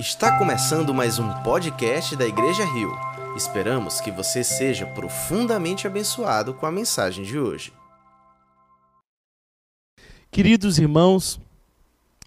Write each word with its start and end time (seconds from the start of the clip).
Está 0.00 0.38
começando 0.38 0.94
mais 0.94 1.18
um 1.18 1.30
podcast 1.42 2.16
da 2.16 2.26
Igreja 2.26 2.64
Rio. 2.64 2.90
Esperamos 3.36 4.00
que 4.00 4.10
você 4.10 4.42
seja 4.42 4.86
profundamente 4.86 5.86
abençoado 5.86 6.54
com 6.54 6.64
a 6.64 6.72
mensagem 6.72 7.22
de 7.22 7.38
hoje. 7.38 7.70
Queridos 10.30 10.78
irmãos, 10.78 11.38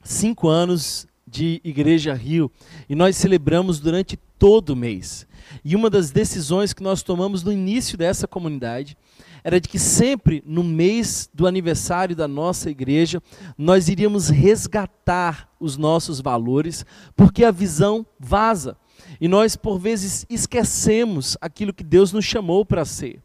cinco 0.03 0.49
anos 0.49 1.07
de 1.27 1.59
Igreja 1.63 2.13
Rio 2.13 2.51
e 2.87 2.93
nós 2.93 3.17
celebramos 3.17 3.79
durante 3.79 4.17
todo 4.37 4.69
o 4.69 4.75
mês. 4.75 5.25
E 5.65 5.75
uma 5.75 5.89
das 5.89 6.11
decisões 6.11 6.73
que 6.73 6.83
nós 6.83 7.01
tomamos 7.01 7.41
no 7.41 7.51
início 7.51 7.97
dessa 7.97 8.27
comunidade 8.27 8.95
era 9.43 9.59
de 9.59 9.67
que 9.67 9.77
sempre 9.77 10.41
no 10.45 10.63
mês 10.63 11.29
do 11.33 11.45
aniversário 11.45 12.15
da 12.15 12.27
nossa 12.27 12.69
igreja, 12.69 13.21
nós 13.57 13.89
iríamos 13.89 14.29
resgatar 14.29 15.49
os 15.59 15.75
nossos 15.77 16.21
valores, 16.21 16.85
porque 17.15 17.43
a 17.43 17.51
visão 17.51 18.05
vaza. 18.19 18.77
E 19.19 19.27
nós, 19.27 19.55
por 19.55 19.77
vezes, 19.77 20.25
esquecemos 20.29 21.37
aquilo 21.41 21.73
que 21.73 21.83
Deus 21.83 22.13
nos 22.13 22.25
chamou 22.25 22.65
para 22.65 22.85
ser. 22.85 23.21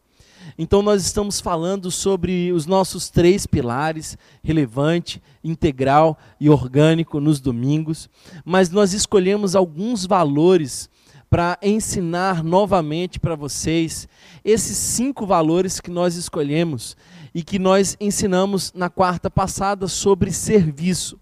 Então, 0.56 0.82
nós 0.82 1.04
estamos 1.04 1.40
falando 1.40 1.90
sobre 1.90 2.52
os 2.52 2.66
nossos 2.66 3.10
três 3.10 3.46
pilares: 3.46 4.18
relevante, 4.42 5.22
integral 5.44 6.18
e 6.40 6.50
orgânico 6.50 7.20
nos 7.20 7.38
domingos. 7.38 8.08
Mas 8.44 8.70
nós 8.70 8.92
escolhemos 8.92 9.54
alguns 9.54 10.04
valores 10.04 10.90
para 11.30 11.58
ensinar 11.62 12.42
novamente 12.42 13.20
para 13.20 13.36
vocês 13.36 14.08
esses 14.44 14.76
cinco 14.76 15.26
valores 15.26 15.80
que 15.80 15.90
nós 15.90 16.16
escolhemos 16.16 16.96
e 17.34 17.42
que 17.42 17.58
nós 17.58 17.96
ensinamos 18.00 18.72
na 18.74 18.88
quarta 18.88 19.30
passada 19.30 19.86
sobre 19.86 20.32
serviço. 20.32 21.20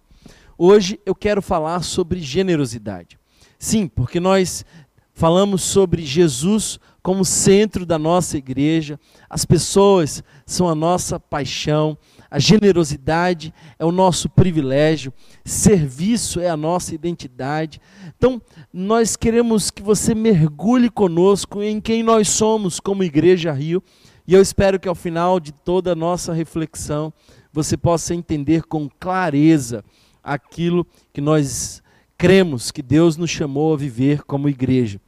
Hoje 0.57 1.01
eu 1.05 1.15
quero 1.15 1.43
falar 1.43 1.83
sobre 1.83 2.21
generosidade. 2.21 3.19
Sim, 3.59 3.89
porque 3.89 4.21
nós 4.21 4.65
falamos 5.13 5.63
sobre 5.63 6.05
Jesus 6.05 6.79
como 7.03 7.25
centro 7.25 7.87
da 7.87 7.99
nossa 7.99 8.37
igreja, 8.37 8.99
as 9.31 9.45
pessoas 9.45 10.25
são 10.45 10.69
a 10.69 10.75
nossa 10.75 11.21
paixão, 11.21 11.97
a 12.37 12.39
generosidade 12.39 13.51
é 13.79 13.85
o 13.87 13.91
nosso 13.91 14.29
privilégio, 14.29 15.11
serviço 15.43 16.39
é 16.39 16.51
a 16.51 16.57
nossa 16.57 16.95
identidade. 16.95 17.81
Então, 18.15 18.43
nós 18.71 19.17
queremos 19.17 19.71
que 19.71 19.81
você 19.83 20.15
mergulhe 20.15 20.91
conosco 20.91 21.63
em 21.63 21.81
quem 21.81 22.03
nós 22.03 22.29
somos 22.29 22.79
como 22.79 23.03
Igreja 23.03 23.53
Rio, 23.53 23.83
e 24.29 24.35
eu 24.35 24.43
espero 24.43 24.79
que 24.79 24.87
ao 24.87 24.95
final 24.95 25.41
de 25.41 25.51
toda 25.51 25.93
a 25.93 25.97
nossa 25.97 26.35
reflexão 26.35 27.11
você 27.51 27.75
possa 27.75 28.15
entender 28.15 28.65
com 28.65 28.87
clareza 29.01 29.83
aquilo 30.23 30.87
que 31.15 31.23
nós 31.23 31.83
cremos 32.19 32.71
que 32.71 32.83
Deus 32.83 33.17
nos 33.17 33.31
chamou 33.31 33.73
a 33.73 33.79
viver 33.79 34.25
como 34.25 34.47
igreja. 34.47 35.01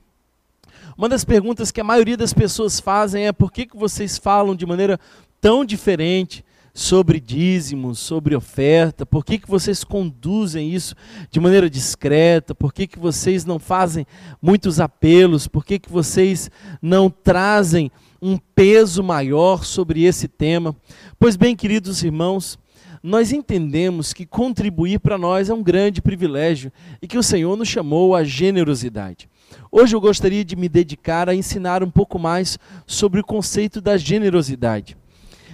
Uma 0.97 1.11
das 1.11 1.27
perguntas 1.27 1.71
que 1.71 1.81
a 1.83 1.85
maioria 1.85 2.17
das 2.17 2.33
pessoas 2.33 2.81
fazem 2.81 3.27
é 3.27 3.33
por 3.33 3.53
que, 3.53 3.67
que 3.67 3.77
vocês 3.77 4.17
falam 4.17 4.57
de 4.57 4.65
maneira 4.65 4.99
tão 5.43 5.63
diferente 5.63 6.43
sobre 6.79 7.19
dízimos, 7.19 7.99
sobre 7.99 8.37
oferta? 8.37 9.05
Por 9.05 9.25
que, 9.25 9.37
que 9.37 9.51
vocês 9.51 9.83
conduzem 9.83 10.73
isso 10.73 10.95
de 11.29 11.41
maneira 11.41 11.69
discreta? 11.69 12.55
Por 12.55 12.73
que, 12.73 12.87
que 12.87 13.01
vocês 13.01 13.45
não 13.45 13.59
fazem 13.59 14.07
muitos 14.41 14.79
apelos? 14.79 15.49
Por 15.49 15.65
que, 15.65 15.81
que 15.81 15.91
vocês 15.91 16.49
não 16.81 17.11
trazem 17.11 17.91
um 18.23 18.39
peso 18.55 19.03
maior 19.03 19.65
sobre 19.65 20.05
esse 20.05 20.29
tema? 20.29 20.75
Pois 21.19 21.35
bem, 21.35 21.57
queridos 21.57 22.05
irmãos, 22.05 22.57
nós 23.03 23.33
entendemos 23.33 24.13
que 24.13 24.25
contribuir 24.25 25.01
para 25.01 25.19
nós 25.19 25.51
é 25.51 25.55
um 25.55 25.65
grande 25.65 26.01
privilégio 26.01 26.71
e 27.03 27.09
que 27.09 27.19
o 27.19 27.25
Senhor 27.25 27.57
nos 27.57 27.67
chamou 27.67 28.15
à 28.15 28.23
generosidade. 28.23 29.29
Hoje 29.73 29.97
eu 29.97 30.01
gostaria 30.01 30.45
de 30.45 30.55
me 30.55 30.69
dedicar 30.69 31.29
a 31.29 31.35
ensinar 31.35 31.83
um 31.83 31.91
pouco 31.91 32.21
mais 32.21 32.57
sobre 32.87 33.19
o 33.21 33.25
conceito 33.25 33.81
da 33.81 33.97
generosidade. 33.97 34.97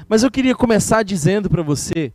Mas 0.08 0.22
eu 0.22 0.30
queria 0.30 0.54
começar 0.54 1.02
dizendo 1.02 1.48
para 1.48 1.62
você 1.62 2.12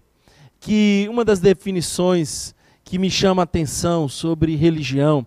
que 0.60 1.08
uma 1.10 1.26
das 1.26 1.40
definições 1.40 2.54
que 2.84 3.00
me 3.00 3.10
chama 3.10 3.42
a 3.42 3.44
atenção 3.44 4.08
sobre 4.08 4.56
religião 4.56 5.26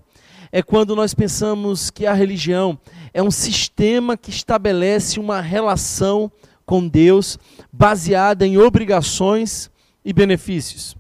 é 0.53 0.63
quando 0.63 0.95
nós 0.95 1.13
pensamos 1.13 1.91
que 1.91 2.07
a 2.07 2.13
religião 2.13 2.79
é 3.13 3.23
um 3.23 3.31
sistema 3.31 4.17
que 4.17 4.31
estabelece 4.31 5.19
uma 5.19 5.41
relação 5.41 6.31
com 6.65 6.87
Deus 6.87 7.39
baseada 7.73 8.47
em 8.47 8.59
obrigações 8.59 9.71
e 10.05 10.13
benefícios. 10.13 10.97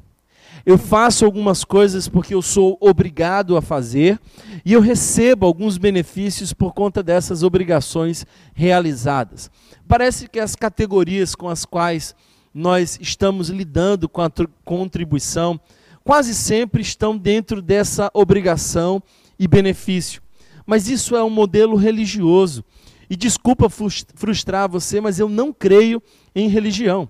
Eu 0.65 0.79
faço 0.79 1.25
algumas 1.25 1.65
coisas 1.65 2.09
porque 2.09 2.35
eu 2.35 2.43
sou 2.43 2.77
obrigado 2.81 3.57
a 3.57 3.63
fazer 3.63 4.21
e 4.65 4.73
eu 4.73 4.81
recebo 4.81 5.45
alguns 5.45 5.77
benefícios 5.77 6.53
por 6.53 6.73
conta 6.73 7.03
dessas 7.03 7.43
obrigações 7.43 8.25
realizadas. 8.55 9.51
Parece 9.89 10.29
que 10.29 10.39
as 10.39 10.55
categorias 10.55 11.35
com 11.35 11.49
as 11.49 11.65
quais 11.65 12.15
nós 12.55 12.99
estamos 13.01 13.49
lidando 13.49 14.09
com 14.09 14.23
a 14.23 14.31
contribuição 14.65 15.61
quase 16.05 16.35
sempre 16.35 16.83
estão 16.83 17.17
dentro 17.17 17.61
dessa 17.61 18.11
obrigação 18.15 19.03
e 19.39 19.49
benefício. 19.49 20.23
Mas 20.65 20.89
isso 20.89 21.17
é 21.17 21.25
um 21.25 21.31
modelo 21.31 21.77
religioso. 21.77 22.65
E 23.11 23.17
desculpa 23.17 23.69
frustrar 23.69 24.71
você, 24.71 25.01
mas 25.01 25.19
eu 25.19 25.29
não 25.29 25.53
creio 25.53 26.03
em 26.35 26.49
religião. 26.49 27.09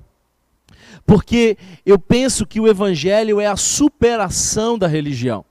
Porque 1.07 1.57
eu 1.85 1.99
penso 1.99 2.47
que 2.47 2.61
o 2.61 2.69
Evangelho 2.69 3.41
é 3.41 3.47
a 3.47 3.57
superação 3.57 4.79
da 4.79 4.87
religião. 4.87 5.45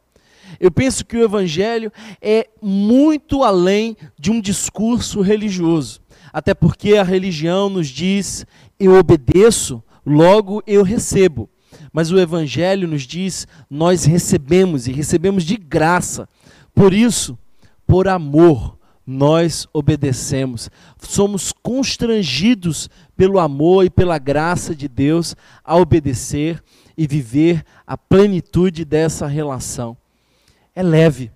Eu 0.59 0.72
penso 0.72 1.06
que 1.06 1.17
o 1.17 1.23
Evangelho 1.23 1.91
é 2.22 2.47
muito 2.62 3.44
além 3.44 3.97
de 4.19 4.31
um 4.31 4.39
discurso 4.39 5.22
religioso. 5.22 6.01
Até 6.34 6.53
porque 6.53 6.95
a 6.95 7.03
religião 7.03 7.69
nos 7.69 7.88
diz: 7.88 8.45
eu 8.79 8.95
obedeço, 8.95 9.84
logo 10.06 10.62
eu 10.66 10.84
recebo. 10.84 11.50
Mas 11.91 12.12
o 12.12 12.19
Evangelho 12.19 12.88
nos 12.88 13.03
diz: 13.03 13.47
nós 13.69 14.06
recebemos 14.06 14.88
e 14.88 14.91
recebemos 14.91 15.44
de 15.44 15.57
graça. 15.57 16.28
Por 16.73 16.94
isso, 16.94 17.38
por 17.85 18.07
amor, 18.07 18.78
nós 19.06 19.67
obedecemos. 19.73 20.69
Somos 21.00 21.51
constrangidos 21.51 22.89
pelo 23.16 23.39
amor 23.39 23.85
e 23.85 23.89
pela 23.89 24.17
graça 24.17 24.75
de 24.75 24.88
Deus 24.88 25.35
a 25.63 25.75
obedecer 25.75 26.63
e 26.97 27.07
viver 27.07 27.63
a 27.85 27.97
plenitude 27.97 28.85
dessa 28.85 29.28
relação. 29.28 29.97
É 30.75 30.84
leve. 30.84 31.31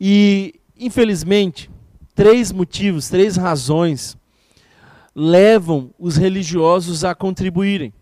E, 0.00 0.54
infelizmente, 0.78 1.70
três 2.14 2.52
motivos, 2.52 3.08
três 3.08 3.36
razões 3.36 4.16
levam 5.14 5.92
os 5.98 6.16
religiosos 6.16 7.04
a 7.04 7.14
contribuírem. 7.14 7.92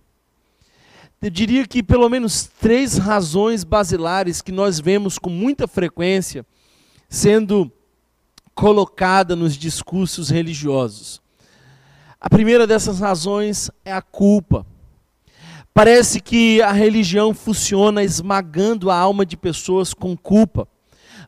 Eu 1.23 1.31
diria 1.31 1.67
que 1.67 1.83
pelo 1.83 2.09
menos 2.09 2.45
três 2.61 2.99
razões 2.99 3.65
basilares 3.65 4.43
que 4.43 4.53
nós 4.53 4.79
vemos 4.79 5.19
com 5.19 5.31
muita 5.31 5.67
frequência 5.67 6.45
sendo 7.09 7.73
colocada 8.57 9.37
nos 9.37 9.55
discursos 9.55 10.31
religiosos. 10.31 11.21
A 12.19 12.31
primeira 12.31 12.67
dessas 12.67 12.99
razões 12.99 13.71
é 13.85 13.93
a 13.93 14.01
culpa. 14.01 14.67
Parece 15.75 16.21
que 16.21 16.63
a 16.63 16.73
religião 16.73 17.35
funciona 17.35 18.03
esmagando 18.03 18.91
a 18.91 18.97
alma 18.97 19.27
de 19.27 19.37
pessoas 19.37 19.93
com 19.93 20.17
culpa. 20.17 20.67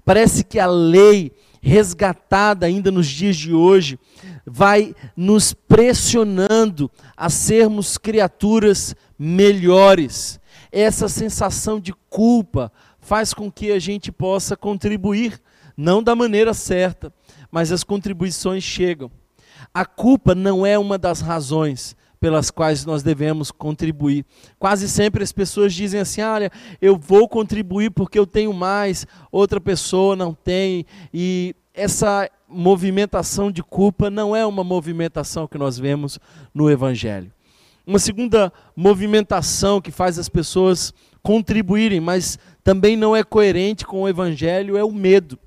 Parece 0.06 0.42
que 0.42 0.58
a 0.58 0.66
lei, 0.66 1.30
resgatada 1.60 2.64
ainda 2.64 2.90
nos 2.90 3.06
dias 3.06 3.36
de 3.36 3.52
hoje, 3.52 3.98
vai 4.46 4.94
nos 5.14 5.52
pressionando 5.52 6.90
a 7.14 7.28
sermos 7.28 7.98
criaturas 7.98 8.96
melhores. 9.18 10.40
Essa 10.72 11.08
sensação 11.08 11.78
de 11.78 11.92
culpa 12.08 12.72
faz 12.98 13.34
com 13.34 13.52
que 13.52 13.70
a 13.70 13.78
gente 13.78 14.10
possa 14.10 14.56
contribuir, 14.56 15.38
não 15.78 16.02
da 16.02 16.16
maneira 16.16 16.52
certa, 16.52 17.12
mas 17.52 17.70
as 17.70 17.84
contribuições 17.84 18.64
chegam. 18.64 19.08
A 19.72 19.86
culpa 19.86 20.34
não 20.34 20.66
é 20.66 20.76
uma 20.76 20.98
das 20.98 21.20
razões 21.20 21.96
pelas 22.20 22.50
quais 22.50 22.84
nós 22.84 23.04
devemos 23.04 23.52
contribuir. 23.52 24.26
Quase 24.58 24.88
sempre 24.88 25.22
as 25.22 25.30
pessoas 25.30 25.72
dizem 25.72 26.00
assim: 26.00 26.20
olha, 26.20 26.50
eu 26.82 26.98
vou 26.98 27.28
contribuir 27.28 27.90
porque 27.92 28.18
eu 28.18 28.26
tenho 28.26 28.52
mais, 28.52 29.06
outra 29.30 29.60
pessoa 29.60 30.16
não 30.16 30.34
tem. 30.34 30.84
E 31.14 31.54
essa 31.72 32.28
movimentação 32.48 33.48
de 33.48 33.62
culpa 33.62 34.10
não 34.10 34.34
é 34.34 34.44
uma 34.44 34.64
movimentação 34.64 35.46
que 35.46 35.58
nós 35.58 35.78
vemos 35.78 36.18
no 36.52 36.68
Evangelho. 36.68 37.30
Uma 37.86 38.00
segunda 38.00 38.52
movimentação 38.74 39.80
que 39.80 39.92
faz 39.92 40.18
as 40.18 40.28
pessoas 40.28 40.92
contribuírem, 41.22 42.00
mas 42.00 42.36
também 42.64 42.96
não 42.96 43.14
é 43.14 43.22
coerente 43.22 43.86
com 43.86 44.02
o 44.02 44.08
Evangelho, 44.08 44.76
é 44.76 44.82
o 44.82 44.90
medo. 44.90 45.38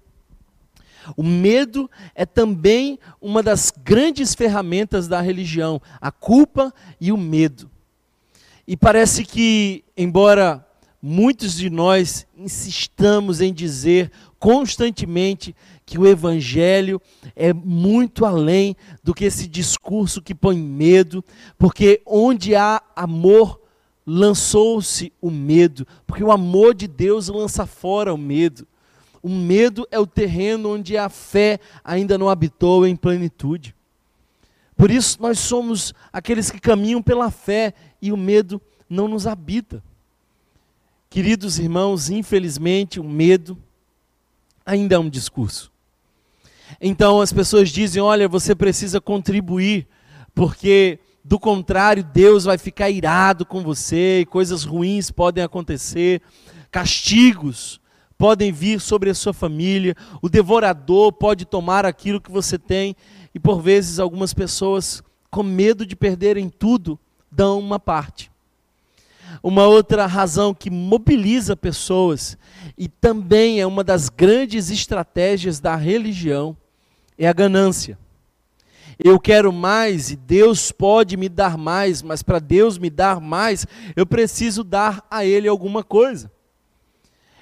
O 1.15 1.23
medo 1.23 1.89
é 2.15 2.25
também 2.25 2.99
uma 3.21 3.41
das 3.41 3.71
grandes 3.83 4.33
ferramentas 4.33 5.07
da 5.07 5.21
religião, 5.21 5.81
a 5.99 6.11
culpa 6.11 6.73
e 6.99 7.11
o 7.11 7.17
medo. 7.17 7.69
E 8.67 8.77
parece 8.77 9.25
que, 9.25 9.83
embora 9.97 10.65
muitos 11.01 11.55
de 11.55 11.69
nós 11.69 12.27
insistamos 12.37 13.41
em 13.41 13.51
dizer 13.51 14.11
constantemente 14.37 15.55
que 15.85 15.97
o 15.97 16.07
Evangelho 16.07 17.01
é 17.35 17.51
muito 17.51 18.25
além 18.25 18.75
do 19.03 19.13
que 19.13 19.25
esse 19.25 19.47
discurso 19.47 20.21
que 20.21 20.33
põe 20.33 20.57
medo, 20.57 21.23
porque 21.57 22.01
onde 22.05 22.55
há 22.55 22.81
amor, 22.95 23.59
lançou-se 24.05 25.11
o 25.21 25.29
medo, 25.29 25.85
porque 26.07 26.23
o 26.23 26.31
amor 26.31 26.73
de 26.73 26.87
Deus 26.87 27.27
lança 27.27 27.65
fora 27.65 28.13
o 28.13 28.17
medo. 28.17 28.67
O 29.21 29.29
medo 29.29 29.87
é 29.91 29.99
o 29.99 30.07
terreno 30.07 30.73
onde 30.73 30.97
a 30.97 31.09
fé 31.09 31.59
ainda 31.83 32.17
não 32.17 32.29
habitou 32.29 32.87
em 32.87 32.95
plenitude. 32.95 33.75
Por 34.75 34.89
isso, 34.89 35.21
nós 35.21 35.37
somos 35.39 35.93
aqueles 36.11 36.49
que 36.49 36.59
caminham 36.59 37.03
pela 37.03 37.29
fé 37.29 37.73
e 38.01 38.11
o 38.11 38.17
medo 38.17 38.59
não 38.89 39.07
nos 39.07 39.27
habita. 39.27 39.83
Queridos 41.09 41.59
irmãos, 41.59 42.09
infelizmente, 42.09 42.99
o 42.99 43.03
medo 43.03 43.57
ainda 44.65 44.95
é 44.95 44.99
um 44.99 45.09
discurso. 45.09 45.71
Então 46.79 47.21
as 47.21 47.31
pessoas 47.31 47.69
dizem: 47.69 48.01
olha, 48.01 48.27
você 48.27 48.55
precisa 48.55 49.01
contribuir, 49.01 49.87
porque 50.33 50.99
do 51.23 51.39
contrário, 51.39 52.03
Deus 52.03 52.45
vai 52.45 52.57
ficar 52.57 52.89
irado 52.89 53.45
com 53.45 53.61
você 53.61 54.21
e 54.21 54.25
coisas 54.25 54.63
ruins 54.63 55.11
podem 55.11 55.43
acontecer, 55.43 56.21
castigos 56.71 57.79
podem 58.21 58.51
vir 58.51 58.79
sobre 58.79 59.09
a 59.09 59.15
sua 59.15 59.33
família, 59.33 59.95
o 60.21 60.29
devorador 60.29 61.11
pode 61.11 61.43
tomar 61.43 61.87
aquilo 61.87 62.21
que 62.21 62.29
você 62.29 62.55
tem, 62.55 62.95
e 63.33 63.39
por 63.39 63.59
vezes 63.59 63.97
algumas 63.97 64.31
pessoas, 64.31 65.01
com 65.31 65.41
medo 65.41 65.87
de 65.87 65.95
perderem 65.95 66.47
tudo, 66.47 66.99
dão 67.31 67.57
uma 67.57 67.79
parte. 67.79 68.29
Uma 69.41 69.65
outra 69.65 70.05
razão 70.05 70.53
que 70.53 70.69
mobiliza 70.69 71.55
pessoas 71.55 72.37
e 72.77 72.87
também 72.87 73.59
é 73.59 73.65
uma 73.65 73.83
das 73.83 74.07
grandes 74.07 74.69
estratégias 74.69 75.59
da 75.59 75.75
religião 75.75 76.55
é 77.17 77.27
a 77.27 77.33
ganância. 77.33 77.97
Eu 79.03 79.19
quero 79.19 79.51
mais 79.51 80.11
e 80.11 80.15
Deus 80.15 80.71
pode 80.71 81.17
me 81.17 81.27
dar 81.27 81.57
mais, 81.57 82.03
mas 82.03 82.21
para 82.21 82.37
Deus 82.37 82.77
me 82.77 82.91
dar 82.91 83.19
mais, 83.19 83.65
eu 83.95 84.05
preciso 84.05 84.63
dar 84.63 85.03
a 85.09 85.25
Ele 85.25 85.47
alguma 85.47 85.83
coisa. 85.83 86.29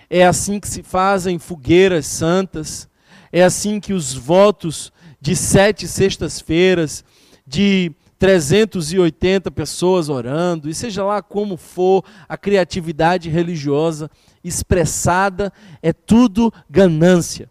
É 0.10 0.26
assim 0.26 0.60
que 0.60 0.68
se 0.68 0.82
fazem 0.82 1.38
fogueiras 1.38 2.08
santas, 2.08 2.90
é 3.32 3.44
assim 3.44 3.80
que 3.80 3.94
os 3.94 4.14
votos 4.14 4.92
de 5.22 5.36
sete 5.36 5.88
sextas-feiras, 5.88 7.04
de 7.46 7.92
380 8.18 9.50
pessoas 9.52 10.10
orando, 10.10 10.70
e 10.70 10.74
seja 10.74 11.04
lá 11.04 11.22
como 11.22 11.56
for, 11.56 12.04
a 12.28 12.38
criatividade 12.38 13.30
religiosa 13.30 14.10
expressada 14.44 15.54
é 15.82 15.94
tudo 15.94 16.52
ganância. 16.70 17.50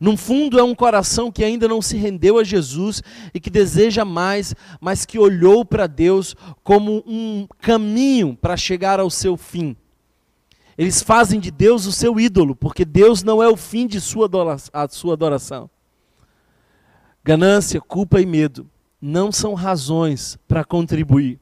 No 0.00 0.16
fundo, 0.16 0.58
é 0.58 0.62
um 0.62 0.74
coração 0.74 1.30
que 1.30 1.44
ainda 1.44 1.68
não 1.68 1.80
se 1.80 1.96
rendeu 1.96 2.38
a 2.38 2.44
Jesus 2.44 3.02
e 3.32 3.40
que 3.40 3.48
deseja 3.48 4.04
mais, 4.04 4.54
mas 4.80 5.04
que 5.06 5.18
olhou 5.18 5.64
para 5.64 5.86
Deus 5.86 6.34
como 6.62 7.02
um 7.06 7.46
caminho 7.60 8.36
para 8.36 8.56
chegar 8.56 9.00
ao 9.00 9.08
seu 9.08 9.36
fim. 9.36 9.76
Eles 10.76 11.02
fazem 11.02 11.40
de 11.40 11.50
Deus 11.50 11.86
o 11.86 11.92
seu 11.92 12.20
ídolo, 12.20 12.54
porque 12.54 12.84
Deus 12.84 13.22
não 13.22 13.42
é 13.42 13.48
o 13.48 13.56
fim 13.56 13.86
de 13.86 14.00
sua 14.00 14.26
adoração. 14.26 15.70
Ganância, 17.24 17.80
culpa 17.80 18.20
e 18.20 18.26
medo 18.26 18.68
não 19.00 19.32
são 19.32 19.54
razões 19.54 20.38
para 20.46 20.64
contribuir. 20.64 21.40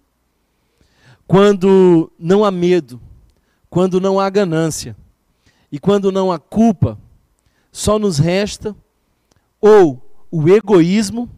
Quando 1.27 2.13
não 2.19 2.45
há 2.45 2.51
medo, 2.51 3.01
quando 3.69 4.01
não 4.01 4.21
há 4.21 4.29
ganância 4.31 4.97
e 5.71 5.79
quando 5.79 6.13
não 6.13 6.31
há 6.31 6.39
culpa, 6.39 6.99
só 7.73 7.99
nos 7.99 8.19
resta 8.19 8.77
ou 9.61 10.01
o 10.31 10.49
egoísmo 10.49 11.29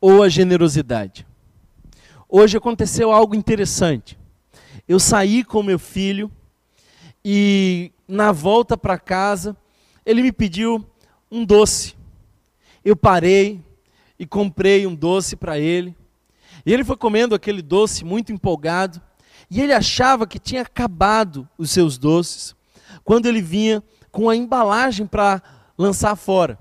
ou 0.00 0.22
a 0.22 0.28
generosidade. 0.28 1.26
Hoje 2.28 2.56
aconteceu 2.56 3.12
algo 3.12 3.34
interessante. 3.34 4.18
Eu 4.86 4.98
saí 4.98 5.44
com 5.44 5.62
meu 5.62 5.78
filho 5.78 6.30
e 7.24 7.92
na 8.06 8.32
volta 8.32 8.76
para 8.76 8.98
casa, 8.98 9.56
ele 10.04 10.22
me 10.22 10.32
pediu 10.32 10.84
um 11.30 11.44
doce. 11.44 11.94
Eu 12.84 12.96
parei 12.96 13.60
e 14.18 14.26
comprei 14.26 14.86
um 14.86 14.94
doce 14.94 15.36
para 15.36 15.58
ele. 15.58 15.96
E 16.66 16.72
ele 16.72 16.84
foi 16.84 16.96
comendo 16.96 17.34
aquele 17.34 17.62
doce 17.62 18.04
muito 18.04 18.32
empolgado. 18.32 19.00
E 19.50 19.60
ele 19.60 19.72
achava 19.72 20.26
que 20.26 20.38
tinha 20.38 20.62
acabado 20.62 21.48
os 21.56 21.70
seus 21.70 21.98
doces 21.98 22.54
quando 23.04 23.26
ele 23.26 23.40
vinha 23.40 23.82
com 24.10 24.28
a 24.28 24.36
embalagem 24.36 25.06
para 25.06 25.42
lançar 25.76 26.16
fora. 26.16 26.58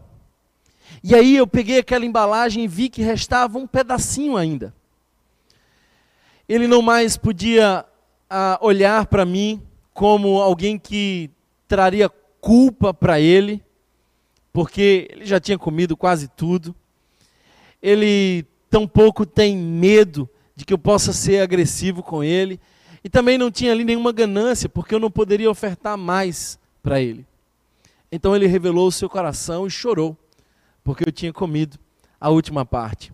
E 1.03 1.15
aí 1.15 1.35
eu 1.35 1.47
peguei 1.47 1.79
aquela 1.79 2.05
embalagem 2.05 2.63
e 2.63 2.67
vi 2.67 2.89
que 2.89 3.01
restava 3.01 3.57
um 3.57 3.65
pedacinho 3.65 4.37
ainda. 4.37 4.73
Ele 6.47 6.67
não 6.67 6.81
mais 6.81 7.17
podia 7.17 7.85
ah, 8.29 8.59
olhar 8.61 9.05
para 9.07 9.25
mim 9.25 9.61
como 10.01 10.41
alguém 10.41 10.79
que 10.79 11.29
traria 11.67 12.09
culpa 12.09 12.91
para 12.91 13.19
ele, 13.19 13.63
porque 14.51 15.07
ele 15.11 15.25
já 15.27 15.39
tinha 15.39 15.59
comido 15.59 15.95
quase 15.95 16.27
tudo. 16.27 16.75
Ele 17.79 18.43
tampouco 18.67 19.27
tem 19.27 19.55
medo 19.55 20.27
de 20.55 20.65
que 20.65 20.73
eu 20.73 20.77
possa 20.79 21.13
ser 21.13 21.39
agressivo 21.39 22.01
com 22.01 22.23
ele. 22.23 22.59
E 23.03 23.09
também 23.11 23.37
não 23.37 23.51
tinha 23.51 23.71
ali 23.71 23.83
nenhuma 23.83 24.11
ganância, 24.11 24.67
porque 24.67 24.95
eu 24.95 24.99
não 24.99 25.11
poderia 25.11 25.51
ofertar 25.51 25.95
mais 25.99 26.57
para 26.81 26.99
ele. 26.99 27.23
Então 28.11 28.35
ele 28.35 28.47
revelou 28.47 28.87
o 28.87 28.91
seu 28.91 29.07
coração 29.07 29.67
e 29.67 29.69
chorou, 29.69 30.17
porque 30.83 31.07
eu 31.07 31.11
tinha 31.11 31.31
comido 31.31 31.77
a 32.19 32.31
última 32.31 32.65
parte. 32.65 33.13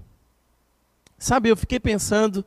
Sabe, 1.20 1.50
eu 1.50 1.58
fiquei 1.58 1.82
pensando 1.82 2.46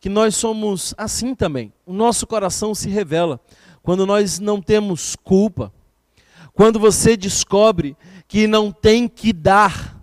que 0.00 0.08
nós 0.08 0.36
somos 0.36 0.94
assim 0.96 1.34
também. 1.34 1.72
O 1.86 1.92
nosso 1.92 2.26
coração 2.26 2.74
se 2.74 2.88
revela 2.88 3.40
quando 3.82 4.06
nós 4.06 4.38
não 4.38 4.60
temos 4.60 5.16
culpa. 5.16 5.72
Quando 6.52 6.78
você 6.78 7.16
descobre 7.16 7.96
que 8.26 8.46
não 8.46 8.70
tem 8.70 9.08
que 9.08 9.32
dar. 9.32 9.96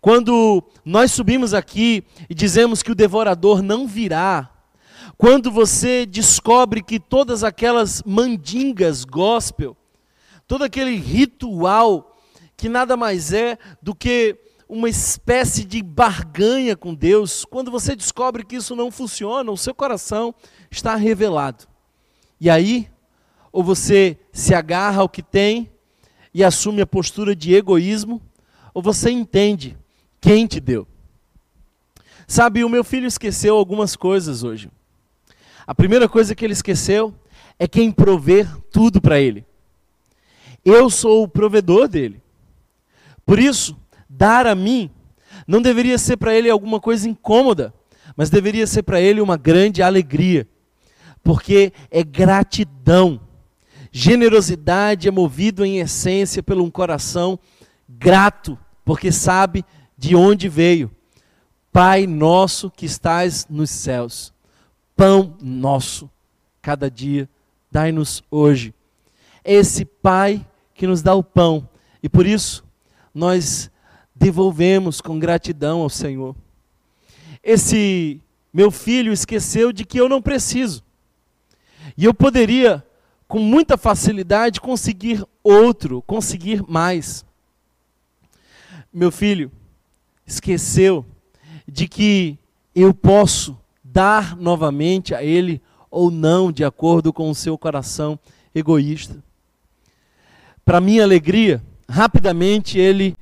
Quando 0.00 0.62
nós 0.84 1.12
subimos 1.12 1.54
aqui 1.54 2.04
e 2.28 2.34
dizemos 2.34 2.82
que 2.82 2.92
o 2.92 2.94
devorador 2.94 3.62
não 3.62 3.86
virá. 3.86 4.50
Quando 5.16 5.50
você 5.50 6.04
descobre 6.04 6.82
que 6.82 7.00
todas 7.00 7.44
aquelas 7.44 8.02
mandingas 8.04 9.04
gospel, 9.04 9.76
todo 10.46 10.64
aquele 10.64 10.96
ritual 10.96 12.16
que 12.56 12.68
nada 12.68 12.96
mais 12.96 13.32
é 13.32 13.58
do 13.80 13.94
que 13.94 14.36
uma 14.68 14.88
espécie 14.88 15.64
de 15.64 15.82
barganha 15.82 16.76
com 16.76 16.94
Deus, 16.94 17.44
quando 17.44 17.70
você 17.70 17.94
descobre 17.94 18.44
que 18.44 18.56
isso 18.56 18.74
não 18.74 18.90
funciona, 18.90 19.50
o 19.50 19.56
seu 19.56 19.74
coração 19.74 20.34
está 20.70 20.96
revelado. 20.96 21.66
E 22.40 22.50
aí, 22.50 22.90
ou 23.52 23.62
você 23.62 24.18
se 24.32 24.54
agarra 24.54 25.02
ao 25.02 25.08
que 25.08 25.22
tem 25.22 25.70
e 26.32 26.42
assume 26.42 26.82
a 26.82 26.86
postura 26.86 27.36
de 27.36 27.54
egoísmo, 27.54 28.20
ou 28.72 28.82
você 28.82 29.10
entende 29.10 29.78
quem 30.20 30.46
te 30.46 30.58
deu. 30.58 30.86
Sabe, 32.26 32.64
o 32.64 32.68
meu 32.68 32.82
filho 32.82 33.06
esqueceu 33.06 33.56
algumas 33.56 33.94
coisas 33.94 34.42
hoje. 34.42 34.70
A 35.66 35.74
primeira 35.74 36.08
coisa 36.08 36.34
que 36.34 36.44
ele 36.44 36.52
esqueceu 36.52 37.14
é 37.58 37.68
quem 37.68 37.92
prover 37.92 38.48
tudo 38.70 39.00
para 39.00 39.20
ele. 39.20 39.46
Eu 40.64 40.90
sou 40.90 41.22
o 41.22 41.28
provedor 41.28 41.86
dele. 41.86 42.20
Por 43.24 43.38
isso, 43.38 43.76
dar 44.16 44.46
a 44.46 44.54
mim 44.54 44.90
não 45.46 45.60
deveria 45.60 45.98
ser 45.98 46.16
para 46.16 46.34
ele 46.34 46.48
alguma 46.48 46.80
coisa 46.80 47.08
incômoda, 47.08 47.74
mas 48.16 48.30
deveria 48.30 48.66
ser 48.66 48.82
para 48.82 49.00
ele 49.00 49.20
uma 49.20 49.36
grande 49.36 49.82
alegria, 49.82 50.48
porque 51.22 51.72
é 51.90 52.02
gratidão. 52.02 53.20
Generosidade 53.90 55.08
é 55.08 55.10
movido 55.10 55.64
em 55.64 55.78
essência 55.78 56.42
pelo 56.42 56.64
um 56.64 56.70
coração 56.70 57.38
grato, 57.88 58.58
porque 58.84 59.10
sabe 59.10 59.64
de 59.96 60.14
onde 60.14 60.48
veio. 60.48 60.90
Pai 61.72 62.06
nosso 62.06 62.70
que 62.70 62.86
estás 62.86 63.46
nos 63.50 63.70
céus, 63.70 64.32
pão 64.96 65.36
nosso, 65.40 66.08
cada 66.62 66.90
dia, 66.90 67.28
dai-nos 67.70 68.22
hoje. 68.30 68.72
Esse 69.44 69.84
Pai 69.84 70.46
que 70.72 70.86
nos 70.86 71.02
dá 71.02 71.14
o 71.14 71.22
pão, 71.22 71.68
e 72.02 72.08
por 72.08 72.26
isso 72.26 72.64
nós 73.12 73.70
devolvemos 74.14 75.00
com 75.00 75.18
gratidão 75.18 75.80
ao 75.80 75.90
Senhor. 75.90 76.36
Esse 77.42 78.20
meu 78.52 78.70
filho 78.70 79.12
esqueceu 79.12 79.72
de 79.72 79.84
que 79.84 80.00
eu 80.00 80.08
não 80.08 80.22
preciso. 80.22 80.82
E 81.96 82.04
eu 82.04 82.14
poderia, 82.14 82.84
com 83.26 83.38
muita 83.38 83.76
facilidade, 83.76 84.60
conseguir 84.60 85.24
outro, 85.42 86.00
conseguir 86.02 86.62
mais. 86.68 87.24
Meu 88.92 89.10
filho 89.10 89.50
esqueceu 90.26 91.04
de 91.66 91.88
que 91.88 92.38
eu 92.74 92.94
posso 92.94 93.58
dar 93.82 94.36
novamente 94.36 95.14
a 95.14 95.22
ele 95.22 95.60
ou 95.90 96.10
não, 96.10 96.50
de 96.50 96.64
acordo 96.64 97.12
com 97.12 97.30
o 97.30 97.34
seu 97.34 97.56
coração 97.56 98.18
egoísta. 98.54 99.22
para 100.64 100.80
minha 100.80 101.02
alegria, 101.02 101.62
rapidamente 101.88 102.78
ele 102.78 103.16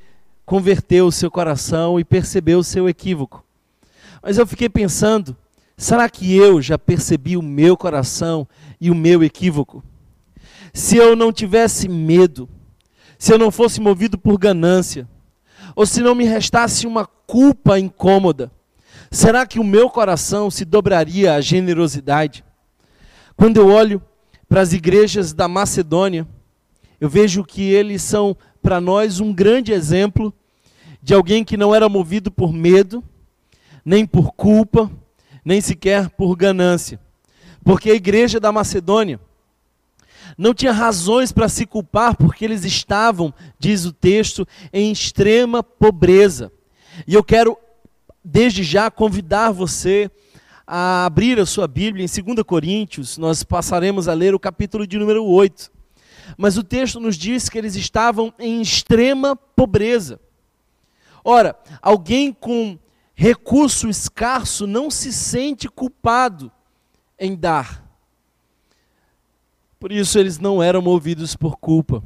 converteu 0.45 1.07
o 1.07 1.13
seu 1.13 1.31
coração 1.31 1.99
e 1.99 2.05
percebeu 2.05 2.59
o 2.59 2.65
seu 2.65 2.89
equívoco. 2.89 3.45
Mas 4.23 4.39
eu 4.39 4.47
fiquei 4.47 4.69
pensando, 4.69 5.37
será 5.77 6.09
que 6.09 6.37
eu 6.37 6.61
já 6.61 6.79
percebi 6.79 7.37
o 7.37 7.43
meu 7.43 7.77
coração 7.77 8.47
e 8.81 8.91
o 8.91 8.95
meu 8.95 9.23
equívoco? 9.23 9.83
Se 10.73 10.97
eu 10.97 11.17
não 11.17 11.33
tivesse 11.33 11.89
medo, 11.89 12.49
se 13.19 13.33
eu 13.33 13.39
não 13.39 13.51
fosse 13.51 13.81
movido 13.81 14.19
por 14.19 14.39
ganância, 14.39 15.09
ou 15.75 15.87
se 15.87 16.01
não 16.01 16.15
me 16.15 16.25
restasse 16.25 16.87
uma 16.87 17.07
culpa 17.07 17.79
incômoda, 17.79 18.51
será 19.11 19.47
que 19.47 19.59
o 19.59 19.65
meu 19.65 19.89
coração 19.89 20.51
se 20.51 20.65
dobraria 20.65 21.35
à 21.35 21.41
generosidade? 21.41 22.45
Quando 23.37 23.57
eu 23.57 23.69
olho 23.69 24.03
para 24.49 24.61
as 24.61 24.73
igrejas 24.73 25.33
da 25.33 25.49
Macedônia, 25.49 26.27
eu 27.01 27.09
vejo 27.09 27.43
que 27.43 27.63
eles 27.63 28.03
são 28.03 28.37
para 28.63 28.81
nós 28.81 29.21
um 29.21 29.33
grande 29.33 29.73
exemplo 29.73 30.33
de 31.03 31.13
alguém 31.13 31.43
que 31.43 31.57
não 31.57 31.75
era 31.75 31.89
movido 31.89 32.31
por 32.31 32.53
medo, 32.53 33.03
nem 33.85 34.07
por 34.07 34.33
culpa, 34.33 34.91
nem 35.45 35.61
sequer 35.61 36.09
por 36.11 36.37
ganância. 36.37 37.01
Porque 37.65 37.91
a 37.91 37.95
igreja 37.95 38.39
da 38.39 38.53
Macedônia 38.53 39.21
não 40.39 40.55
tinha 40.55 40.73
razões 40.73 41.33
para 41.33 41.49
se 41.49 41.67
culpar, 41.67 42.17
porque 42.17 42.45
eles 42.45 42.65
estavam, 42.65 43.35
diz 43.59 43.85
o 43.85 43.93
texto, 43.93 44.47
em 44.73 44.91
extrema 44.91 45.63
pobreza. 45.63 46.51
E 47.07 47.15
eu 47.15 47.25
quero, 47.25 47.57
desde 48.25 48.63
já, 48.63 48.91
convidar 48.91 49.51
você 49.51 50.11
a 50.67 51.05
abrir 51.05 51.39
a 51.39 51.47
sua 51.47 51.67
Bíblia 51.67 52.05
em 52.05 52.25
2 52.25 52.43
Coríntios, 52.45 53.19
nós 53.19 53.43
passaremos 53.43 54.09
a 54.09 54.15
ler 54.15 54.35
o 54.35 54.41
capítulo 54.41 54.87
de 54.87 54.99
número 54.99 55.25
8. 55.25 55.71
Mas 56.37 56.57
o 56.57 56.63
texto 56.63 57.01
nos 57.01 57.17
diz 57.17 57.49
que 57.49 57.59
eles 57.59 57.77
estavam 57.77 58.33
em 58.39 58.61
extrema 58.61 59.37
pobreza. 59.37 60.21
Ora, 61.25 61.57
alguém 61.81 62.33
com 62.33 62.79
recurso 63.15 63.89
escasso 63.89 64.67
não 64.67 64.91
se 64.91 65.13
sente 65.13 65.69
culpado 65.69 66.51
em 67.19 67.37
dar. 67.37 67.83
Por 69.79 69.93
isso 69.93 70.19
eles 70.19 70.39
não 70.39 70.63
eram 70.63 70.83
movidos 70.83 71.37
por 71.37 71.57
culpa. 71.57 72.03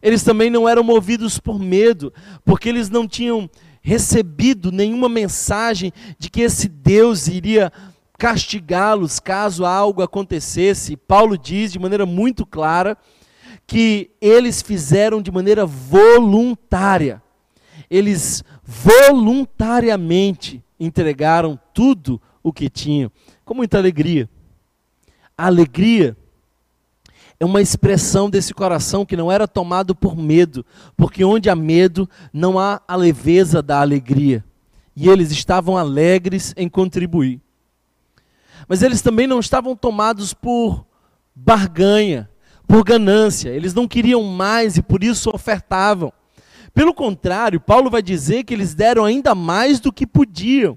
Eles 0.00 0.22
também 0.22 0.50
não 0.50 0.68
eram 0.68 0.82
movidos 0.82 1.38
por 1.38 1.58
medo, 1.58 2.12
porque 2.44 2.68
eles 2.68 2.88
não 2.88 3.06
tinham 3.06 3.50
recebido 3.80 4.70
nenhuma 4.70 5.08
mensagem 5.08 5.92
de 6.18 6.30
que 6.30 6.42
esse 6.42 6.68
Deus 6.68 7.26
iria 7.26 7.72
castigá-los 8.16 9.20
caso 9.20 9.64
algo 9.64 10.02
acontecesse. 10.02 10.96
Paulo 10.96 11.38
diz 11.38 11.72
de 11.72 11.78
maneira 11.78 12.04
muito 12.04 12.44
clara 12.44 12.96
que 13.68 14.10
eles 14.18 14.62
fizeram 14.62 15.20
de 15.20 15.30
maneira 15.30 15.66
voluntária. 15.66 17.22
Eles 17.90 18.42
voluntariamente 18.64 20.64
entregaram 20.80 21.60
tudo 21.74 22.20
o 22.42 22.50
que 22.50 22.70
tinham, 22.70 23.12
com 23.44 23.52
muita 23.52 23.76
alegria. 23.76 24.28
A 25.36 25.46
alegria 25.46 26.16
é 27.38 27.44
uma 27.44 27.60
expressão 27.60 28.30
desse 28.30 28.54
coração 28.54 29.04
que 29.04 29.16
não 29.16 29.30
era 29.30 29.46
tomado 29.46 29.94
por 29.94 30.16
medo, 30.16 30.64
porque 30.96 31.22
onde 31.22 31.50
há 31.50 31.54
medo 31.54 32.08
não 32.32 32.58
há 32.58 32.80
a 32.88 32.96
leveza 32.96 33.62
da 33.62 33.82
alegria. 33.82 34.42
E 34.96 35.10
eles 35.10 35.30
estavam 35.30 35.76
alegres 35.76 36.54
em 36.56 36.70
contribuir. 36.70 37.38
Mas 38.66 38.82
eles 38.82 39.02
também 39.02 39.26
não 39.26 39.40
estavam 39.40 39.76
tomados 39.76 40.32
por 40.32 40.86
barganha, 41.34 42.30
por 42.68 42.84
ganância, 42.84 43.48
eles 43.48 43.72
não 43.72 43.88
queriam 43.88 44.22
mais 44.22 44.76
e 44.76 44.82
por 44.82 45.02
isso 45.02 45.30
ofertavam. 45.34 46.12
Pelo 46.74 46.92
contrário, 46.92 47.58
Paulo 47.58 47.88
vai 47.88 48.02
dizer 48.02 48.44
que 48.44 48.52
eles 48.52 48.74
deram 48.74 49.06
ainda 49.06 49.34
mais 49.34 49.80
do 49.80 49.90
que 49.90 50.06
podiam. 50.06 50.76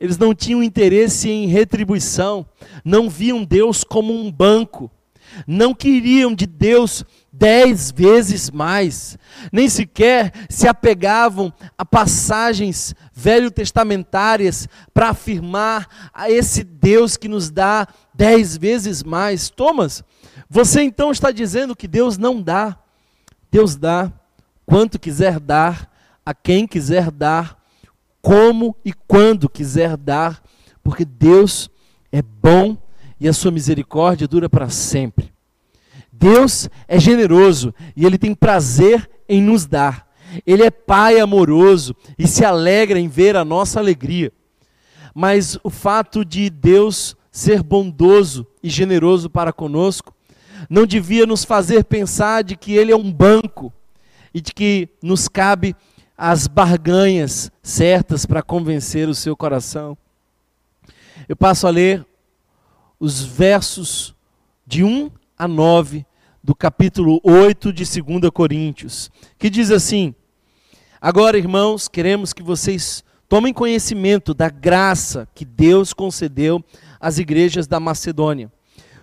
Eles 0.00 0.16
não 0.16 0.34
tinham 0.34 0.62
interesse 0.62 1.28
em 1.30 1.46
retribuição, 1.46 2.46
não 2.82 3.10
viam 3.10 3.44
Deus 3.44 3.84
como 3.84 4.14
um 4.14 4.32
banco, 4.32 4.90
não 5.46 5.74
queriam 5.74 6.34
de 6.34 6.46
Deus 6.46 7.04
dez 7.32 7.90
vezes 7.90 8.50
mais, 8.50 9.18
nem 9.52 9.68
sequer 9.68 10.32
se 10.48 10.68
apegavam 10.68 11.52
a 11.76 11.84
passagens 11.84 12.94
velho-testamentárias 13.12 14.68
para 14.92 15.08
afirmar 15.10 16.10
a 16.14 16.30
esse 16.30 16.62
Deus 16.62 17.16
que 17.16 17.28
nos 17.28 17.50
dá 17.50 17.88
dez 18.14 18.56
vezes 18.56 19.02
mais. 19.02 19.50
Thomas, 19.50 20.04
você 20.48 20.82
então 20.82 21.10
está 21.10 21.32
dizendo 21.32 21.74
que 21.74 21.88
Deus 21.88 22.16
não 22.16 22.40
dá. 22.40 22.78
Deus 23.50 23.76
dá 23.76 24.12
quanto 24.64 24.98
quiser 24.98 25.38
dar, 25.40 25.90
a 26.24 26.32
quem 26.32 26.66
quiser 26.66 27.10
dar, 27.10 27.58
como 28.22 28.76
e 28.84 28.92
quando 28.92 29.48
quiser 29.48 29.96
dar, 29.96 30.42
porque 30.82 31.04
Deus 31.04 31.70
é 32.10 32.22
bom 32.22 32.76
e 33.24 33.28
a 33.28 33.32
sua 33.32 33.50
misericórdia 33.50 34.28
dura 34.28 34.50
para 34.50 34.68
sempre. 34.68 35.32
Deus 36.12 36.68
é 36.86 37.00
generoso 37.00 37.74
e 37.96 38.04
ele 38.04 38.18
tem 38.18 38.34
prazer 38.34 39.08
em 39.26 39.40
nos 39.40 39.64
dar. 39.64 40.06
Ele 40.46 40.62
é 40.62 40.70
pai 40.70 41.18
amoroso 41.18 41.96
e 42.18 42.26
se 42.26 42.44
alegra 42.44 43.00
em 43.00 43.08
ver 43.08 43.34
a 43.34 43.42
nossa 43.42 43.80
alegria. 43.80 44.30
Mas 45.14 45.58
o 45.64 45.70
fato 45.70 46.22
de 46.22 46.50
Deus 46.50 47.16
ser 47.32 47.62
bondoso 47.62 48.46
e 48.62 48.68
generoso 48.68 49.30
para 49.30 49.54
conosco 49.54 50.14
não 50.68 50.84
devia 50.84 51.24
nos 51.24 51.44
fazer 51.44 51.84
pensar 51.84 52.44
de 52.44 52.54
que 52.56 52.74
ele 52.74 52.92
é 52.92 52.96
um 52.96 53.10
banco 53.10 53.72
e 54.34 54.40
de 54.42 54.52
que 54.52 54.86
nos 55.02 55.28
cabe 55.28 55.74
as 56.14 56.46
barganhas 56.46 57.50
certas 57.62 58.26
para 58.26 58.42
convencer 58.42 59.08
o 59.08 59.14
seu 59.14 59.34
coração. 59.34 59.96
Eu 61.26 61.34
passo 61.34 61.66
a 61.66 61.70
ler 61.70 62.04
os 63.04 63.22
versos 63.22 64.14
de 64.66 64.82
1 64.82 65.10
a 65.36 65.46
9 65.46 66.06
do 66.42 66.54
capítulo 66.54 67.20
8 67.22 67.70
de 67.70 67.84
2 67.84 68.30
Coríntios, 68.32 69.10
que 69.38 69.50
diz 69.50 69.70
assim: 69.70 70.14
Agora, 70.98 71.36
irmãos, 71.36 71.86
queremos 71.86 72.32
que 72.32 72.42
vocês 72.42 73.04
tomem 73.28 73.52
conhecimento 73.52 74.32
da 74.32 74.48
graça 74.48 75.28
que 75.34 75.44
Deus 75.44 75.92
concedeu 75.92 76.64
às 76.98 77.18
igrejas 77.18 77.66
da 77.66 77.78
Macedônia. 77.78 78.50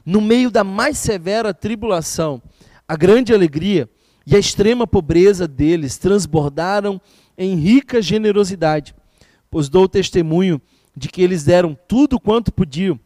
No 0.03 0.19
meio 0.19 0.49
da 0.49 0.63
mais 0.63 0.97
severa 0.97 1.53
tribulação, 1.53 2.41
a 2.87 2.95
grande 2.95 3.31
alegria 3.31 3.87
e 4.25 4.35
a 4.35 4.39
extrema 4.39 4.87
pobreza 4.87 5.47
deles 5.47 5.99
transbordaram 5.99 6.99
em 7.37 7.53
rica 7.53 8.01
generosidade, 8.01 8.95
pois 9.51 9.69
dou 9.69 9.87
testemunho 9.87 10.59
de 10.97 11.07
que 11.07 11.21
eles 11.21 11.43
deram 11.43 11.77
tudo 11.87 12.19
quanto 12.19 12.51
podiam, 12.51 12.99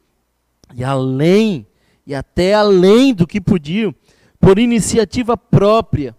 e 0.74 0.84
além, 0.84 1.66
e 2.06 2.16
até 2.16 2.54
além 2.54 3.14
do 3.14 3.28
que 3.28 3.40
podiam, 3.40 3.94
por 4.40 4.60
iniciativa 4.60 5.36
própria, 5.38 6.16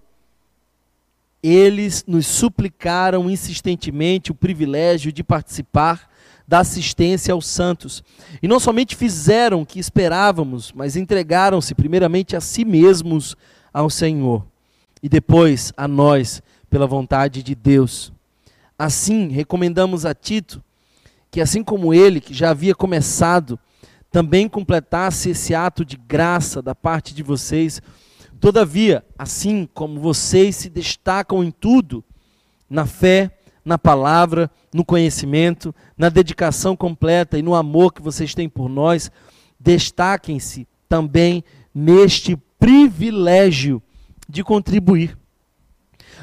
eles 1.43 2.05
nos 2.07 2.27
suplicaram 2.27 3.31
insistentemente 3.31 4.33
o 4.33 4.35
privilégio 4.35 5.13
de 5.13 5.23
participar 5.23 6.11
da 6.47 6.61
assistência 6.61 7.33
aos 7.33 7.47
santos. 7.47 8.03
E 8.43 8.49
não 8.49 8.61
somente 8.61 8.95
fizeram 8.95 9.63
o 9.63 9.67
que 9.67 9.79
esperávamos, 9.79 10.73
mas 10.73 10.97
entregaram-se 10.97 11.75
primeiramente 11.75 12.37
a 12.37 12.41
si 12.41 12.65
mesmos 12.65 13.37
ao 13.73 13.91
Senhor 13.91 14.45
e 15.03 15.09
depois 15.09 15.73
a 15.77 15.87
nós 15.87 16.43
pela 16.71 16.87
vontade 16.87 17.43
de 17.43 17.55
Deus. 17.55 18.13
Assim, 18.79 19.29
recomendamos 19.29 20.05
a 20.05 20.15
Tito 20.15 20.63
que, 21.31 21.41
assim 21.41 21.63
como 21.63 21.93
ele, 21.93 22.21
que 22.21 22.33
já 22.33 22.51
havia 22.51 22.75
começado, 22.75 23.59
também 24.11 24.49
completasse 24.49 25.31
esse 25.31 25.55
ato 25.55 25.85
de 25.85 25.97
graça 25.97 26.63
da 26.63 26.75
parte 26.75 27.15
de 27.15 27.23
vocês. 27.23 27.81
Todavia, 28.41 29.05
assim 29.19 29.69
como 29.73 30.01
vocês 30.01 30.57
se 30.57 30.71
destacam 30.71 31.43
em 31.43 31.51
tudo, 31.51 32.05
na 32.69 32.87
fé, 32.87 33.39
na 33.65 33.77
palavra, 33.77 34.51
no 34.73 34.85
conhecimento, 34.85 35.75
na 35.99 36.09
dedicação 36.09 36.77
completa 36.77 37.39
e 37.39 37.43
no 37.43 37.55
amor 37.55 37.93
que 37.93 38.03
vocês 38.03 38.35
têm 38.35 38.49
por 38.49 38.69
nós, 38.69 39.11
destaquem-se 39.59 40.69
também 40.89 41.43
neste 41.75 42.37
privilégio 42.59 43.83
de 44.29 44.45
contribuir. 44.45 45.19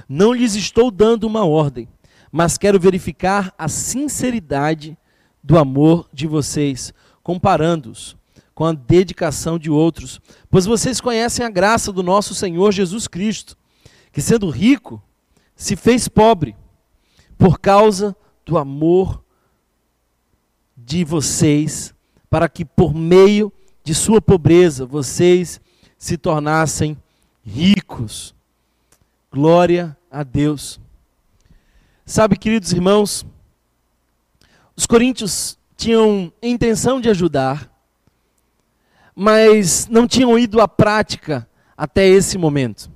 Não 0.07 0.33
lhes 0.33 0.55
estou 0.55 0.89
dando 0.89 1.25
uma 1.25 1.45
ordem, 1.45 1.87
mas 2.31 2.57
quero 2.57 2.79
verificar 2.79 3.53
a 3.57 3.67
sinceridade 3.67 4.97
do 5.43 5.57
amor 5.57 6.07
de 6.13 6.25
vocês, 6.25 6.93
comparando-os 7.24 8.15
com 8.53 8.65
a 8.65 8.74
dedicação 8.74 9.58
de 9.58 9.72
outros, 9.72 10.22
pois 10.50 10.65
vocês 10.65 11.01
conhecem 11.01 11.46
a 11.46 11.50
graça 11.50 11.92
do 11.92 12.03
nosso 12.03 12.36
Senhor 12.36 12.72
Jesus 12.72 13.08
Cristo, 13.08 13.58
que 14.12 14.22
sendo 14.22 14.50
rico, 14.50 15.01
se 15.56 15.75
fez 15.75 16.08
pobre 16.08 16.56
por 17.38 17.60
causa 17.60 18.15
do 18.46 18.58
amor 18.58 19.24
de 20.77 21.03
vocês, 21.03 21.94
para 22.30 22.50
que 22.50 22.65
por 22.65 22.94
meio 22.94 23.51
de 23.84 23.96
sua 23.96 24.22
pobreza 24.22 24.86
vocês 24.86 25.60
se 25.98 26.18
tornassem 26.18 26.98
ricos. 27.44 28.36
Glória 29.32 29.98
a 30.12 30.24
Deus. 30.24 30.80
Sabe, 32.06 32.38
queridos 32.38 32.72
irmãos, 32.72 33.25
os 34.75 34.86
coríntios 34.86 35.58
tinham 35.83 36.31
intenção 36.41 37.01
de 37.01 37.09
ajudar, 37.09 37.69
mas 39.13 39.85
não 39.89 40.07
tinham 40.07 40.39
ido 40.39 40.61
à 40.61 40.67
prática 40.67 41.45
até 41.75 42.07
esse 42.07 42.37
momento. 42.37 42.89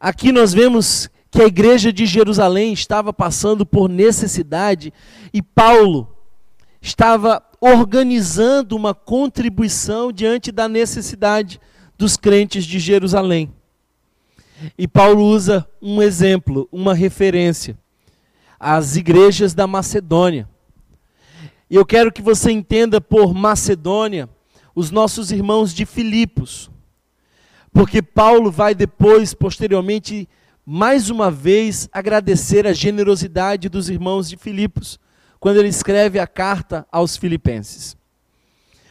Aqui 0.00 0.32
nós 0.32 0.52
vemos 0.52 1.08
que 1.30 1.40
a 1.40 1.46
igreja 1.46 1.92
de 1.92 2.06
Jerusalém 2.06 2.72
estava 2.72 3.12
passando 3.12 3.64
por 3.64 3.88
necessidade 3.88 4.92
e 5.32 5.40
Paulo 5.40 6.08
estava 6.82 7.40
organizando 7.60 8.74
uma 8.74 8.92
contribuição 8.92 10.10
diante 10.10 10.50
da 10.50 10.68
necessidade 10.68 11.60
dos 11.96 12.16
crentes 12.16 12.64
de 12.64 12.80
Jerusalém. 12.80 13.54
E 14.76 14.88
Paulo 14.88 15.24
usa 15.24 15.64
um 15.80 16.02
exemplo, 16.02 16.68
uma 16.72 16.94
referência, 16.94 17.78
as 18.58 18.96
igrejas 18.96 19.54
da 19.54 19.68
Macedônia. 19.68 20.48
E 21.70 21.76
eu 21.76 21.84
quero 21.84 22.12
que 22.12 22.22
você 22.22 22.50
entenda 22.50 23.00
por 23.00 23.34
Macedônia 23.34 24.28
os 24.74 24.90
nossos 24.90 25.30
irmãos 25.30 25.72
de 25.72 25.86
Filipos. 25.86 26.70
Porque 27.72 28.02
Paulo 28.02 28.50
vai 28.50 28.74
depois, 28.74 29.34
posteriormente, 29.34 30.28
mais 30.64 31.10
uma 31.10 31.30
vez 31.30 31.88
agradecer 31.92 32.66
a 32.66 32.72
generosidade 32.72 33.68
dos 33.68 33.88
irmãos 33.88 34.28
de 34.28 34.36
Filipos, 34.36 34.98
quando 35.40 35.58
ele 35.58 35.68
escreve 35.68 36.18
a 36.18 36.26
carta 36.26 36.86
aos 36.90 37.16
filipenses. 37.16 37.96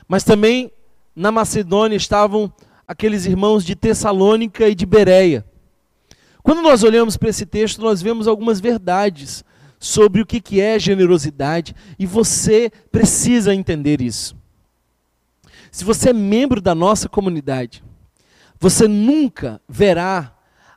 Mas 0.07 0.23
também 0.23 0.71
na 1.15 1.31
Macedônia 1.31 1.95
estavam 1.95 2.51
aqueles 2.87 3.25
irmãos 3.25 3.65
de 3.65 3.75
Tessalônica 3.75 4.67
e 4.67 4.75
de 4.75 4.85
Bereia. 4.85 5.45
Quando 6.43 6.61
nós 6.61 6.83
olhamos 6.83 7.15
para 7.15 7.29
esse 7.29 7.45
texto, 7.45 7.81
nós 7.81 8.01
vemos 8.01 8.27
algumas 8.27 8.59
verdades 8.59 9.43
sobre 9.83 10.21
o 10.21 10.25
que 10.25 10.61
é 10.61 10.79
generosidade 10.79 11.75
e 11.99 12.05
você 12.05 12.71
precisa 12.89 13.53
entender 13.53 13.99
isso. 13.99 14.33
Se 15.69 15.83
você 15.83 16.11
é 16.11 16.13
membro 16.13 16.61
da 16.61 16.73
nossa 16.73 17.09
comunidade, 17.09 17.83
você 18.57 18.87
nunca 18.87 19.59
verá 19.67 20.33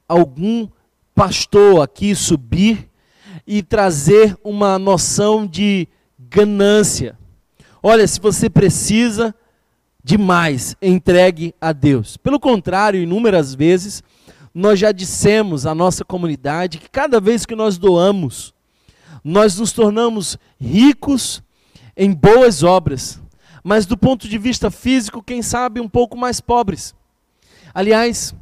algum 0.08 0.68
pastor 1.14 1.82
aqui 1.82 2.16
subir 2.16 2.90
e 3.46 3.62
trazer 3.62 4.36
uma 4.42 4.76
noção 4.76 5.46
de 5.46 5.86
ganância. 6.18 7.16
Olha, 7.80 8.08
se 8.08 8.18
você 8.18 8.50
precisa 8.50 9.32
de 10.02 10.18
mais, 10.18 10.74
entregue 10.82 11.54
a 11.60 11.72
Deus. 11.72 12.16
Pelo 12.16 12.40
contrário, 12.40 13.00
inúmeras 13.00 13.54
vezes, 13.54 14.02
nós 14.52 14.80
já 14.80 14.90
dissemos 14.90 15.64
à 15.64 15.76
nossa 15.76 16.04
comunidade 16.04 16.78
que 16.78 16.90
cada 16.90 17.20
vez 17.20 17.46
que 17.46 17.54
nós 17.54 17.78
doamos, 17.78 18.55
nós 19.28 19.58
nos 19.58 19.72
tornamos 19.72 20.38
ricos 20.60 21.42
em 21.96 22.12
boas 22.12 22.62
obras, 22.62 23.20
mas 23.64 23.84
do 23.84 23.96
ponto 23.96 24.28
de 24.28 24.38
vista 24.38 24.70
físico, 24.70 25.20
quem 25.20 25.42
sabe 25.42 25.80
um 25.80 25.88
pouco 25.88 26.16
mais 26.16 26.40
pobres. 26.40 26.94
Aliás, 27.74 28.32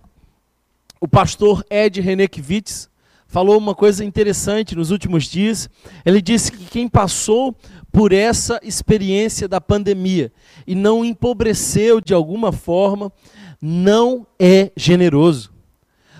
o 1.01 1.09
pastor 1.09 1.65
Ed 1.71 2.03
Renekiewicz 2.03 2.91
falou 3.27 3.57
uma 3.57 3.75
coisa 3.75 4.05
interessante 4.05 4.77
nos 4.77 4.91
últimos 4.91 5.25
dias. 5.25 5.71
Ele 6.05 6.21
disse 6.21 6.53
que 6.53 6.67
quem 6.67 6.87
passou 6.87 7.57
por 7.91 8.13
essa 8.13 8.61
experiência 8.63 9.49
da 9.49 9.63
pandemia 9.63 10.31
e 10.67 10.75
não 10.75 11.03
empobreceu 11.03 11.99
de 11.99 12.13
alguma 12.13 12.53
forma, 12.53 13.11
não 13.59 14.27
é 14.39 14.71
generoso. 14.77 15.51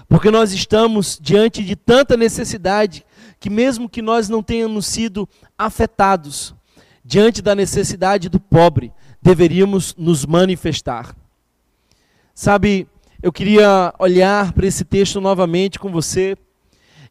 Porque 0.09 0.31
nós 0.31 0.53
estamos 0.53 1.19
diante 1.21 1.63
de 1.63 1.77
tanta 1.77 2.17
necessidade 2.17 3.05
que, 3.45 3.51
mesmo 3.51 3.91
que 3.91 4.01
nós 4.01 4.27
não 4.27 4.43
tenhamos 4.43 4.87
sido 4.87 5.29
afetados 5.59 6.55
diante 7.05 7.43
da 7.43 7.55
necessidade 7.55 8.31
do 8.31 8.41
pobre, 8.41 8.91
deveríamos 9.21 9.95
nos 9.99 10.25
manifestar. 10.25 11.15
Sabe, 12.35 12.89
eu 13.23 13.31
queria 13.31 13.93
olhar 13.99 14.55
para 14.55 14.67
esse 14.67 14.83
texto 14.83 15.21
novamente 15.21 15.79
com 15.79 15.93
você 15.93 16.39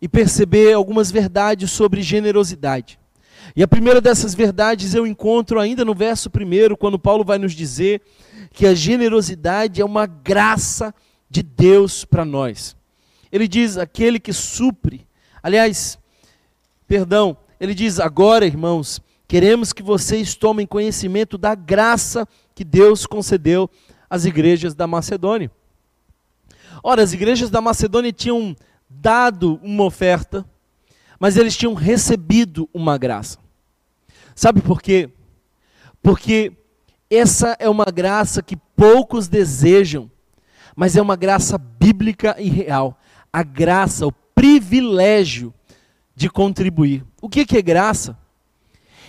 e 0.02 0.10
perceber 0.10 0.74
algumas 0.74 1.12
verdades 1.12 1.70
sobre 1.70 2.02
generosidade. 2.02 2.98
E 3.56 3.62
a 3.62 3.68
primeira 3.68 4.02
dessas 4.02 4.34
verdades 4.34 4.96
eu 4.96 5.06
encontro 5.06 5.60
ainda 5.60 5.86
no 5.86 5.94
verso 5.94 6.32
primeiro, 6.32 6.76
quando 6.76 6.98
Paulo 6.98 7.24
vai 7.24 7.38
nos 7.38 7.54
dizer 7.54 8.02
que 8.52 8.66
a 8.66 8.74
generosidade 8.74 9.82
é 9.82 9.86
uma 9.86 10.08
graça 10.08 10.96
de 11.30 11.44
Deus 11.44 12.04
para 12.04 12.26
nós. 12.26 12.76
Ele 13.32 13.48
diz: 13.48 13.78
aquele 13.78 14.20
que 14.20 14.34
supre. 14.34 15.06
Aliás, 15.44 16.00
perdão, 16.88 17.38
ele 17.60 17.74
diz: 17.74 18.00
agora, 18.00 18.46
irmãos, 18.46 19.02
queremos 19.28 19.72
que 19.74 19.84
vocês 19.84 20.36
tomem 20.36 20.68
conhecimento 20.68 21.38
da 21.38 21.56
graça 21.56 22.28
que 22.54 22.64
Deus 22.64 23.06
concedeu 23.06 23.70
às 24.10 24.26
igrejas 24.26 24.76
da 24.76 24.86
Macedônia. 24.86 25.52
Ora, 26.84 27.02
as 27.02 27.14
igrejas 27.14 27.50
da 27.50 27.62
Macedônia 27.62 28.12
tinham 28.12 28.56
dado 28.90 29.60
uma 29.64 29.86
oferta, 29.86 30.46
mas 31.20 31.38
eles 31.38 31.56
tinham 31.56 31.74
recebido 31.74 32.70
uma 32.74 32.98
graça. 32.98 33.40
Sabe 34.36 34.62
por 34.62 34.82
quê? 34.82 35.10
Porque 36.02 36.52
essa 37.10 37.56
é 37.60 37.70
uma 37.70 37.86
graça 37.86 38.42
que 38.42 38.58
poucos 38.58 39.28
desejam, 39.28 40.12
mas 40.76 40.98
é 40.98 41.02
uma 41.02 41.16
graça 41.16 41.58
bíblica 41.58 42.36
e 42.40 42.50
real. 42.50 43.00
A 43.32 43.44
graça, 43.44 44.06
o 44.06 44.12
privilégio 44.12 45.54
de 46.16 46.30
contribuir. 46.30 47.04
O 47.22 47.30
que 47.30 47.46
é 47.58 47.62
graça? 47.62 48.18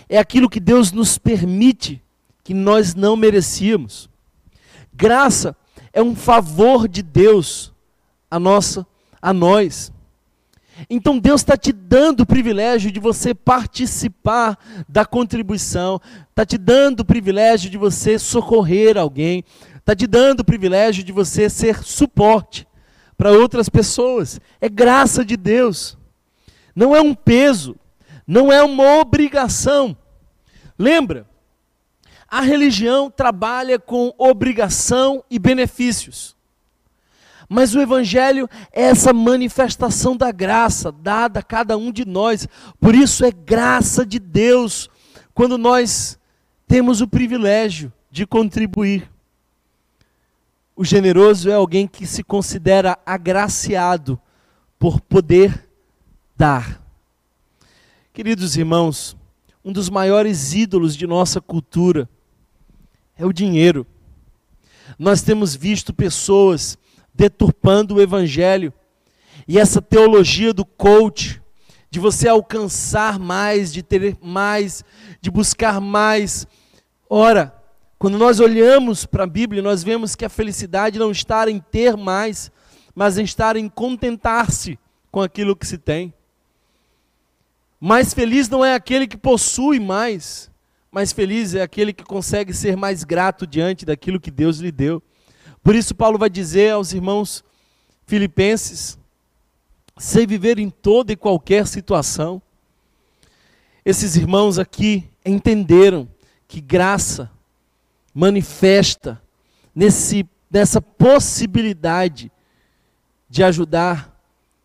É 0.07 0.17
aquilo 0.17 0.49
que 0.49 0.59
Deus 0.59 0.91
nos 0.91 1.17
permite 1.17 2.01
que 2.43 2.53
nós 2.53 2.93
não 2.93 3.15
merecíamos. 3.15 4.09
Graça 4.93 5.55
é 5.91 6.01
um 6.01 6.15
favor 6.15 6.87
de 6.87 7.01
Deus 7.01 7.73
a 8.29 8.39
nossa 8.39 8.85
a 9.21 9.33
nós. 9.33 9.91
Então 10.89 11.17
Deus 11.17 11.41
está 11.41 11.55
te 11.55 11.71
dando 11.71 12.21
o 12.21 12.25
privilégio 12.25 12.91
de 12.91 12.99
você 12.99 13.33
participar 13.33 14.57
da 14.87 15.05
contribuição, 15.05 16.01
está 16.29 16.45
te 16.45 16.57
dando 16.57 16.99
o 16.99 17.05
privilégio 17.05 17.69
de 17.69 17.77
você 17.77 18.19
socorrer 18.19 18.97
alguém, 18.97 19.43
está 19.77 19.95
te 19.95 20.05
dando 20.05 20.41
o 20.41 20.45
privilégio 20.45 21.03
de 21.03 21.11
você 21.11 21.49
ser 21.49 21.81
suporte 21.83 22.67
para 23.17 23.31
outras 23.31 23.69
pessoas. 23.69 24.39
É 24.59 24.67
graça 24.67 25.23
de 25.23 25.37
Deus. 25.37 25.97
Não 26.75 26.95
é 26.95 27.01
um 27.01 27.13
peso, 27.13 27.75
não 28.27 28.51
é 28.51 28.61
uma 28.61 28.99
obrigação. 28.99 29.95
Lembra? 30.77 31.27
A 32.27 32.41
religião 32.41 33.09
trabalha 33.09 33.79
com 33.79 34.13
obrigação 34.17 35.23
e 35.29 35.39
benefícios. 35.39 36.35
Mas 37.47 37.75
o 37.75 37.79
Evangelho 37.79 38.49
é 38.73 38.83
essa 38.83 39.13
manifestação 39.13 40.17
da 40.17 40.31
graça 40.31 40.91
dada 40.91 41.39
a 41.39 41.43
cada 41.43 41.77
um 41.77 41.91
de 41.91 42.03
nós. 42.03 42.47
Por 42.79 42.95
isso 42.95 43.23
é 43.23 43.31
graça 43.31 44.05
de 44.05 44.19
Deus 44.19 44.89
quando 45.33 45.57
nós 45.57 46.19
temos 46.67 47.01
o 47.01 47.07
privilégio 47.07 47.93
de 48.09 48.25
contribuir. 48.25 49.09
O 50.75 50.83
generoso 50.83 51.49
é 51.49 51.53
alguém 51.53 51.87
que 51.87 52.05
se 52.05 52.23
considera 52.23 52.97
agraciado 53.05 54.19
por 54.77 54.99
poder 54.99 55.69
dar. 56.35 56.81
Queridos 58.13 58.57
irmãos, 58.57 59.15
um 59.63 59.71
dos 59.71 59.89
maiores 59.89 60.53
ídolos 60.53 60.95
de 60.95 61.07
nossa 61.07 61.39
cultura 61.39 62.09
é 63.17 63.25
o 63.25 63.33
dinheiro. 63.33 63.87
Nós 64.99 65.21
temos 65.21 65.55
visto 65.55 65.93
pessoas 65.93 66.77
deturpando 67.13 67.95
o 67.95 68.01
evangelho 68.01 68.73
e 69.47 69.57
essa 69.59 69.81
teologia 69.81 70.53
do 70.53 70.65
coach, 70.65 71.41
de 71.89 71.99
você 71.99 72.27
alcançar 72.27 73.17
mais, 73.17 73.71
de 73.71 73.81
ter 73.81 74.17
mais, 74.21 74.83
de 75.21 75.31
buscar 75.31 75.79
mais. 75.79 76.45
Ora, 77.09 77.55
quando 77.97 78.17
nós 78.17 78.39
olhamos 78.39 79.05
para 79.05 79.23
a 79.23 79.27
Bíblia, 79.27 79.61
nós 79.61 79.83
vemos 79.83 80.15
que 80.15 80.25
a 80.25 80.29
felicidade 80.29 80.99
não 80.99 81.11
está 81.11 81.49
em 81.49 81.59
ter 81.59 81.95
mais, 81.95 82.51
mas 82.93 83.17
em 83.17 83.23
estar 83.23 83.55
em 83.55 83.69
contentar-se 83.69 84.77
com 85.09 85.21
aquilo 85.21 85.55
que 85.55 85.65
se 85.65 85.77
tem. 85.77 86.13
Mais 87.79 88.13
feliz 88.13 88.49
não 88.49 88.63
é 88.63 88.73
aquele 88.73 89.07
que 89.07 89.17
possui 89.17 89.79
mais, 89.79 90.49
mais 90.91 91.11
feliz 91.11 91.53
é 91.53 91.61
aquele 91.61 91.91
que 91.91 92.03
consegue 92.03 92.53
ser 92.53 92.77
mais 92.77 93.03
grato 93.03 93.45
diante 93.45 93.85
daquilo 93.85 94.19
que 94.19 94.31
Deus 94.31 94.59
lhe 94.59 94.71
deu. 94.71 95.03
Por 95.61 95.75
isso, 95.75 95.93
Paulo 95.93 96.17
vai 96.17 96.29
dizer 96.29 96.71
aos 96.71 96.93
irmãos 96.93 97.43
filipenses: 98.05 98.97
sei 99.97 100.25
viver 100.25 100.57
em 100.59 100.69
toda 100.69 101.11
e 101.11 101.17
qualquer 101.17 101.67
situação. 101.67 102.41
Esses 103.83 104.15
irmãos 104.15 104.57
aqui 104.57 105.09
entenderam 105.25 106.07
que 106.47 106.61
graça 106.61 107.29
manifesta 108.13 109.21
nesse, 109.75 110.25
nessa 110.49 110.81
possibilidade 110.81 112.31
de 113.29 113.43
ajudar 113.43 114.17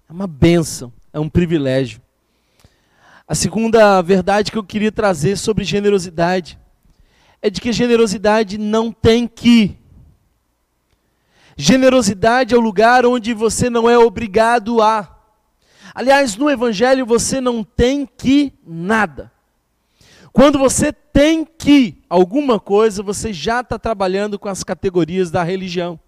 É 0.09 0.13
uma 0.13 0.27
benção, 0.27 0.93
é 1.13 1.19
um 1.19 1.29
privilégio. 1.29 2.01
A 3.31 3.35
segunda 3.37 4.03
verdade 4.03 4.51
que 4.51 4.59
eu 4.59 4.65
queria 4.65 4.91
trazer 4.91 5.37
sobre 5.37 5.63
generosidade 5.63 6.59
é 7.41 7.49
de 7.49 7.61
que 7.61 7.73
generosidade 7.73 8.59
não 8.59 8.91
tem 8.91 9.29
que. 9.29 9.79
Generosidade 11.57 12.57
é 12.57 12.59
o 12.59 12.61
lugar 12.61 13.07
onde 13.07 13.33
você 13.33 13.71
não 13.71 13.89
é 13.89 13.97
obrigado 13.97 14.83
a. 14.83 15.17
Aliás, 15.95 16.35
no 16.35 16.51
Evangelho 16.51 17.07
você 17.07 17.41
não 17.41 17.63
tem 17.63 18.05
que 18.05 18.53
nada. 18.67 19.31
Quando 20.33 20.59
você 20.59 20.93
tem 20.93 21.45
que 21.45 22.03
alguma 22.11 22.59
coisa, 22.59 23.01
você 23.01 23.33
já 23.33 23.61
está 23.61 23.79
trabalhando 23.79 24.41
com 24.41 24.49
as 24.49 24.65
categorias 24.65 25.31
da 25.31 25.45
religião. 25.45 26.01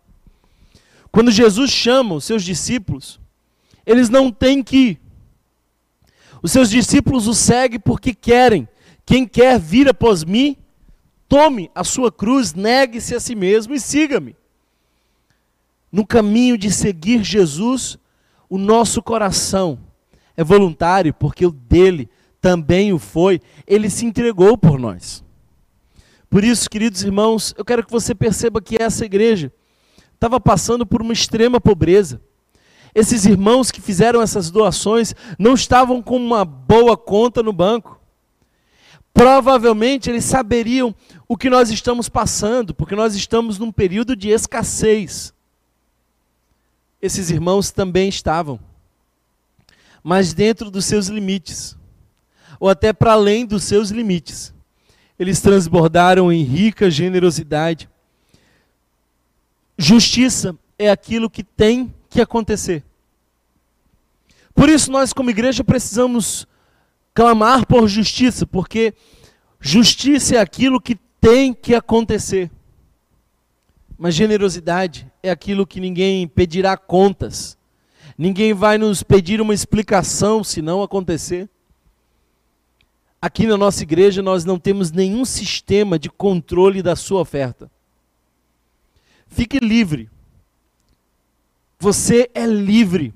Quando 1.12 1.30
Jesus 1.30 1.70
chama 1.70 2.16
os 2.16 2.24
seus 2.24 2.42
discípulos, 2.42 3.20
eles 3.86 4.08
não 4.08 4.32
têm 4.32 4.60
que. 4.60 4.98
Os 6.42 6.50
seus 6.50 6.68
discípulos 6.68 7.28
o 7.28 7.34
seguem 7.34 7.78
porque 7.78 8.12
querem. 8.12 8.68
Quem 9.06 9.26
quer 9.26 9.58
vir 9.58 9.88
após 9.88 10.24
mim, 10.24 10.56
tome 11.28 11.70
a 11.74 11.84
sua 11.84 12.10
cruz, 12.10 12.52
negue-se 12.52 13.14
a 13.14 13.20
si 13.20 13.34
mesmo 13.34 13.74
e 13.74 13.80
siga-me. 13.80 14.36
No 15.90 16.06
caminho 16.06 16.58
de 16.58 16.70
seguir 16.70 17.22
Jesus, 17.22 17.96
o 18.48 18.58
nosso 18.58 19.02
coração 19.02 19.78
é 20.36 20.42
voluntário, 20.42 21.14
porque 21.14 21.46
o 21.46 21.52
dele 21.52 22.08
também 22.40 22.92
o 22.92 22.98
foi. 22.98 23.40
Ele 23.66 23.88
se 23.88 24.04
entregou 24.04 24.58
por 24.58 24.78
nós. 24.78 25.22
Por 26.28 26.42
isso, 26.42 26.68
queridos 26.68 27.02
irmãos, 27.02 27.54
eu 27.56 27.64
quero 27.64 27.84
que 27.84 27.92
você 27.92 28.14
perceba 28.14 28.60
que 28.60 28.82
essa 28.82 29.04
igreja 29.04 29.52
estava 30.14 30.40
passando 30.40 30.86
por 30.86 31.02
uma 31.02 31.12
extrema 31.12 31.60
pobreza. 31.60 32.20
Esses 32.94 33.24
irmãos 33.24 33.70
que 33.70 33.80
fizeram 33.80 34.20
essas 34.20 34.50
doações 34.50 35.14
não 35.38 35.54
estavam 35.54 36.02
com 36.02 36.16
uma 36.16 36.44
boa 36.44 36.96
conta 36.96 37.42
no 37.42 37.52
banco. 37.52 37.98
Provavelmente 39.14 40.10
eles 40.10 40.24
saberiam 40.24 40.94
o 41.28 41.36
que 41.36 41.48
nós 41.48 41.70
estamos 41.70 42.08
passando, 42.08 42.74
porque 42.74 42.94
nós 42.94 43.14
estamos 43.14 43.58
num 43.58 43.72
período 43.72 44.14
de 44.14 44.30
escassez. 44.30 45.32
Esses 47.00 47.30
irmãos 47.30 47.70
também 47.70 48.08
estavam, 48.08 48.60
mas 50.02 50.32
dentro 50.32 50.70
dos 50.70 50.84
seus 50.84 51.08
limites, 51.08 51.76
ou 52.60 52.68
até 52.68 52.92
para 52.92 53.12
além 53.12 53.44
dos 53.44 53.64
seus 53.64 53.90
limites. 53.90 54.54
Eles 55.18 55.40
transbordaram 55.40 56.32
em 56.32 56.42
rica 56.42 56.90
generosidade. 56.90 57.88
Justiça 59.76 60.56
é 60.78 60.90
aquilo 60.90 61.30
que 61.30 61.42
tem 61.42 61.92
que 62.12 62.20
acontecer. 62.20 62.84
Por 64.54 64.68
isso, 64.68 64.92
nós, 64.92 65.12
como 65.12 65.30
igreja, 65.30 65.64
precisamos 65.64 66.46
clamar 67.14 67.66
por 67.66 67.88
justiça, 67.88 68.46
porque 68.46 68.92
justiça 69.58 70.36
é 70.36 70.38
aquilo 70.38 70.80
que 70.80 70.96
tem 71.20 71.54
que 71.54 71.74
acontecer. 71.74 72.50
Mas 73.96 74.14
generosidade 74.14 75.10
é 75.22 75.30
aquilo 75.30 75.66
que 75.66 75.80
ninguém 75.80 76.28
pedirá 76.28 76.76
contas. 76.76 77.56
Ninguém 78.18 78.52
vai 78.52 78.76
nos 78.76 79.02
pedir 79.02 79.40
uma 79.40 79.54
explicação 79.54 80.44
se 80.44 80.60
não 80.60 80.82
acontecer. 80.82 81.48
Aqui 83.20 83.46
na 83.46 83.56
nossa 83.56 83.84
igreja 83.84 84.20
nós 84.20 84.44
não 84.44 84.58
temos 84.58 84.90
nenhum 84.90 85.24
sistema 85.24 85.98
de 85.98 86.10
controle 86.10 86.82
da 86.82 86.94
sua 86.94 87.20
oferta. 87.20 87.70
Fique 89.28 89.58
livre 89.60 90.10
você 91.82 92.30
é 92.32 92.46
livre. 92.46 93.12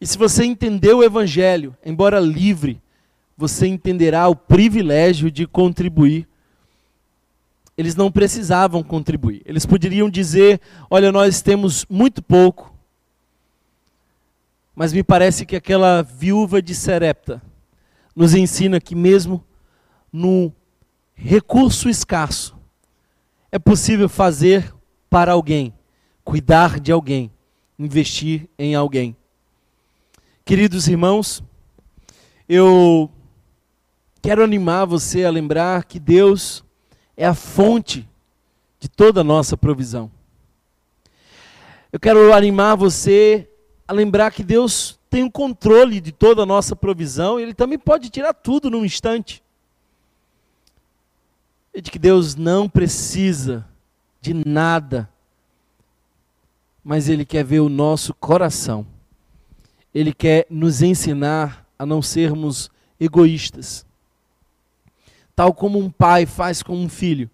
E 0.00 0.06
se 0.06 0.16
você 0.16 0.44
entender 0.44 0.94
o 0.94 1.04
Evangelho, 1.04 1.76
embora 1.84 2.18
livre, 2.18 2.80
você 3.36 3.66
entenderá 3.66 4.26
o 4.28 4.34
privilégio 4.34 5.30
de 5.30 5.46
contribuir. 5.46 6.26
Eles 7.76 7.94
não 7.94 8.10
precisavam 8.10 8.82
contribuir. 8.82 9.42
Eles 9.44 9.66
poderiam 9.66 10.08
dizer: 10.08 10.58
Olha, 10.88 11.12
nós 11.12 11.42
temos 11.42 11.84
muito 11.90 12.22
pouco. 12.22 12.74
Mas 14.74 14.94
me 14.94 15.04
parece 15.04 15.44
que 15.44 15.54
aquela 15.54 16.00
viúva 16.00 16.62
de 16.62 16.74
Serepta 16.74 17.42
nos 18.16 18.34
ensina 18.34 18.80
que, 18.80 18.94
mesmo 18.94 19.44
no 20.10 20.50
recurso 21.12 21.90
escasso, 21.90 22.56
é 23.52 23.58
possível 23.58 24.08
fazer 24.08 24.74
para 25.10 25.32
alguém, 25.32 25.74
cuidar 26.24 26.80
de 26.80 26.90
alguém, 26.90 27.30
investir 27.78 28.48
em 28.58 28.74
alguém. 28.74 29.16
Queridos 30.44 30.88
irmãos, 30.88 31.42
eu 32.48 33.10
quero 34.20 34.44
animar 34.44 34.84
você 34.84 35.24
a 35.24 35.30
lembrar 35.30 35.84
que 35.84 35.98
Deus 35.98 36.64
é 37.16 37.26
a 37.26 37.34
fonte 37.34 38.08
de 38.78 38.88
toda 38.88 39.22
a 39.22 39.24
nossa 39.24 39.56
provisão. 39.56 40.10
Eu 41.92 42.00
quero 42.00 42.32
animar 42.32 42.76
você 42.76 43.48
a 43.86 43.92
lembrar 43.92 44.30
que 44.32 44.42
Deus 44.42 44.98
tem 45.08 45.22
o 45.22 45.30
controle 45.30 46.00
de 46.00 46.10
toda 46.10 46.42
a 46.42 46.46
nossa 46.46 46.74
provisão 46.74 47.38
e 47.38 47.42
Ele 47.44 47.54
também 47.54 47.78
pode 47.78 48.10
tirar 48.10 48.34
tudo 48.34 48.68
num 48.68 48.84
instante. 48.84 49.42
E 51.72 51.80
de 51.80 51.90
que 51.90 51.98
Deus 51.98 52.34
não 52.34 52.68
precisa 52.68 53.66
de 54.20 54.34
nada 54.34 55.08
mas 56.84 57.08
Ele 57.08 57.24
quer 57.24 57.42
ver 57.42 57.60
o 57.60 57.68
nosso 57.68 58.12
coração. 58.12 58.86
Ele 59.94 60.12
quer 60.12 60.46
nos 60.50 60.82
ensinar 60.82 61.66
a 61.78 61.86
não 61.86 62.02
sermos 62.02 62.70
egoístas. 63.00 63.86
Tal 65.34 65.54
como 65.54 65.78
um 65.78 65.90
pai 65.90 66.26
faz 66.26 66.62
com 66.62 66.76
um 66.76 66.88
filho. 66.88 67.30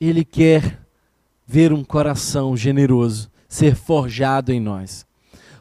Ele 0.00 0.24
quer 0.24 0.80
ver 1.46 1.72
um 1.72 1.84
coração 1.84 2.56
generoso 2.56 3.30
ser 3.46 3.74
forjado 3.74 4.50
em 4.50 4.58
nós. 4.58 5.06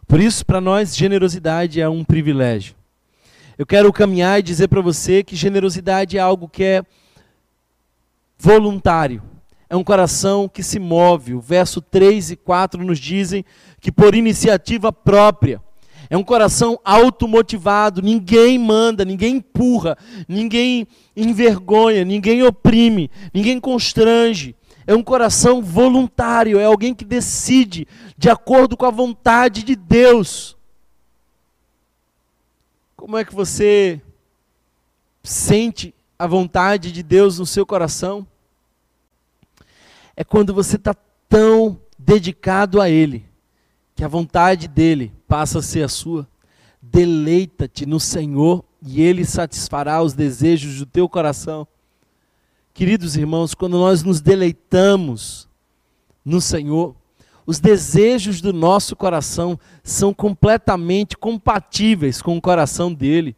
Por 0.07 0.19
isso, 0.19 0.45
para 0.45 0.61
nós, 0.61 0.95
generosidade 0.95 1.81
é 1.81 1.89
um 1.89 2.03
privilégio. 2.03 2.75
Eu 3.57 3.65
quero 3.65 3.91
caminhar 3.93 4.39
e 4.39 4.43
dizer 4.43 4.67
para 4.67 4.81
você 4.81 5.23
que 5.23 5.35
generosidade 5.35 6.17
é 6.17 6.21
algo 6.21 6.47
que 6.47 6.63
é 6.63 6.83
voluntário 8.37 9.21
é 9.73 9.75
um 9.75 9.83
coração 9.83 10.47
que 10.47 10.61
se 10.61 10.77
move. 10.77 11.33
O 11.33 11.41
verso 11.41 11.81
3 11.81 12.29
e 12.29 12.35
4 12.35 12.85
nos 12.85 12.99
dizem 12.99 13.43
que 13.81 13.91
por 13.91 14.13
iniciativa 14.13 14.93
própria. 14.93 15.59
É 16.11 16.15
um 16.15 16.23
coração 16.23 16.79
automotivado, 16.85 17.99
ninguém 17.99 18.59
manda, 18.59 19.03
ninguém 19.03 19.37
empurra, 19.37 19.97
ninguém 20.27 20.87
envergonha, 21.17 22.05
ninguém 22.05 22.43
oprime, 22.43 23.09
ninguém 23.33 23.59
constrange. 23.59 24.55
É 24.85 24.93
um 24.93 25.01
coração 25.01 25.59
voluntário, 25.59 26.59
é 26.59 26.65
alguém 26.65 26.93
que 26.93 27.03
decide 27.03 27.87
de 28.15 28.29
acordo 28.29 28.77
com 28.77 28.85
a 28.85 28.91
vontade 28.91 29.63
de 29.63 29.75
Deus. 29.75 30.55
Como 32.95 33.17
é 33.17 33.25
que 33.25 33.33
você 33.33 33.99
sente 35.23 35.95
a 36.19 36.27
vontade 36.27 36.91
de 36.91 37.01
Deus 37.01 37.39
no 37.39 37.45
seu 37.47 37.65
coração? 37.65 38.27
É 40.15 40.23
quando 40.23 40.53
você 40.53 40.75
está 40.75 40.95
tão 41.27 41.79
dedicado 41.97 42.79
a 42.79 42.89
Ele, 42.89 43.25
que 43.95 44.03
a 44.03 44.07
vontade 44.07 44.67
dele 44.67 45.11
passa 45.27 45.59
a 45.59 45.61
ser 45.61 45.83
a 45.83 45.87
sua. 45.87 46.27
Deleita-te 46.81 47.85
no 47.85 47.99
Senhor 47.99 48.63
e 48.81 49.01
Ele 49.01 49.25
satisfará 49.25 50.01
os 50.01 50.13
desejos 50.13 50.77
do 50.77 50.85
teu 50.85 51.07
coração. 51.07 51.67
Queridos 52.73 53.15
irmãos, 53.15 53.53
quando 53.53 53.77
nós 53.77 54.03
nos 54.03 54.19
deleitamos 54.19 55.47
no 56.25 56.41
Senhor, 56.41 56.95
os 57.45 57.59
desejos 57.59 58.41
do 58.41 58.53
nosso 58.53 58.95
coração 58.95 59.59
são 59.83 60.13
completamente 60.13 61.17
compatíveis 61.17 62.21
com 62.21 62.37
o 62.37 62.41
coração 62.41 62.93
dele. 62.93 63.35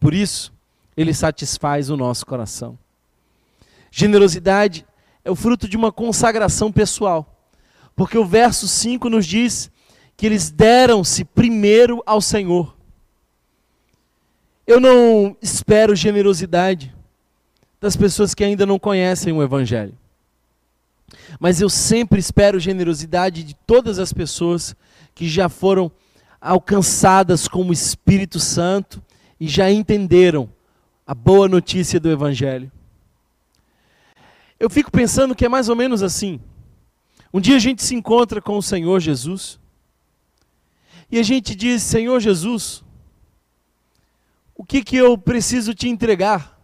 Por 0.00 0.14
isso, 0.14 0.52
ele 0.96 1.12
satisfaz 1.12 1.90
o 1.90 1.96
nosso 1.96 2.24
coração. 2.24 2.78
Generosidade 3.90 4.86
é 5.24 5.30
o 5.30 5.34
fruto 5.34 5.68
de 5.68 5.76
uma 5.76 5.90
consagração 5.90 6.70
pessoal. 6.70 7.48
Porque 7.96 8.18
o 8.18 8.24
verso 8.24 8.68
5 8.68 9.08
nos 9.08 9.26
diz 9.26 9.70
que 10.16 10.26
eles 10.26 10.50
deram-se 10.50 11.24
primeiro 11.24 12.02
ao 12.04 12.20
Senhor. 12.20 12.76
Eu 14.66 14.80
não 14.80 15.36
espero 15.40 15.94
generosidade 15.94 16.94
das 17.80 17.96
pessoas 17.96 18.34
que 18.34 18.44
ainda 18.44 18.64
não 18.64 18.78
conhecem 18.78 19.32
o 19.32 19.42
Evangelho. 19.42 19.96
Mas 21.38 21.60
eu 21.60 21.68
sempre 21.68 22.18
espero 22.18 22.58
generosidade 22.58 23.44
de 23.44 23.54
todas 23.66 23.98
as 23.98 24.12
pessoas 24.12 24.74
que 25.14 25.28
já 25.28 25.48
foram 25.48 25.90
alcançadas 26.40 27.46
com 27.46 27.62
o 27.64 27.72
Espírito 27.72 28.40
Santo 28.40 29.02
e 29.38 29.46
já 29.48 29.70
entenderam 29.70 30.50
a 31.06 31.14
boa 31.14 31.48
notícia 31.48 32.00
do 32.00 32.10
Evangelho. 32.10 32.70
Eu 34.64 34.70
fico 34.70 34.90
pensando 34.90 35.34
que 35.34 35.44
é 35.44 35.48
mais 35.48 35.68
ou 35.68 35.76
menos 35.76 36.02
assim. 36.02 36.40
Um 37.30 37.38
dia 37.38 37.56
a 37.56 37.58
gente 37.58 37.82
se 37.82 37.94
encontra 37.94 38.40
com 38.40 38.56
o 38.56 38.62
Senhor 38.62 38.98
Jesus 38.98 39.60
E 41.12 41.18
a 41.18 41.22
gente 41.22 41.54
diz: 41.54 41.82
Senhor 41.82 42.18
Jesus, 42.18 42.82
o 44.54 44.64
que, 44.64 44.82
que 44.82 44.96
eu 44.96 45.18
preciso 45.18 45.74
te 45.74 45.86
entregar? 45.86 46.58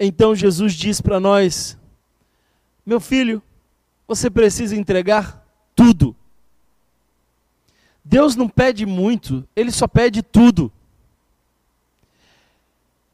Então 0.00 0.34
Jesus 0.34 0.74
diz 0.74 1.00
para 1.00 1.20
nós: 1.20 1.78
Meu 2.84 2.98
filho, 2.98 3.40
você 4.08 4.28
precisa 4.28 4.74
entregar 4.74 5.46
tudo. 5.76 6.16
Deus 8.04 8.34
não 8.34 8.48
pede 8.48 8.84
muito, 8.84 9.46
Ele 9.54 9.70
só 9.70 9.86
pede 9.86 10.24
tudo. 10.24 10.72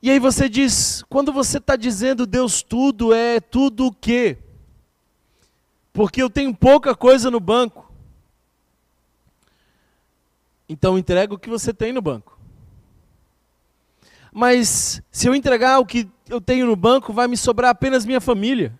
E 0.05 0.11
aí 0.11 0.19
você 0.19 0.51
diz, 0.51 1.03
quando 1.09 1.33
você 1.33 1.57
está 1.57 1.77
dizendo 1.77 2.27
Deus 2.27 2.62
tudo, 2.62 3.14
é 3.14 3.40
tudo 3.40 3.87
o 3.87 3.90
quê? 3.90 4.37
Porque 5.95 6.21
eu 6.23 6.29
tenho 6.29 6.55
pouca 6.55 6.95
coisa 6.95 7.31
no 7.31 7.40
banco. 7.40 7.90
Então 10.69 10.99
entrega 10.99 11.33
o 11.33 11.38
que 11.38 11.49
você 11.49 11.73
tem 11.73 11.90
no 11.90 12.03
banco. 12.03 12.38
Mas 14.31 15.01
se 15.11 15.27
eu 15.27 15.35
entregar 15.35 15.79
o 15.79 15.87
que 15.87 16.07
eu 16.29 16.38
tenho 16.38 16.67
no 16.67 16.77
banco, 16.77 17.11
vai 17.11 17.27
me 17.27 17.38
sobrar 17.38 17.71
apenas 17.71 18.05
minha 18.05 18.21
família. 18.21 18.79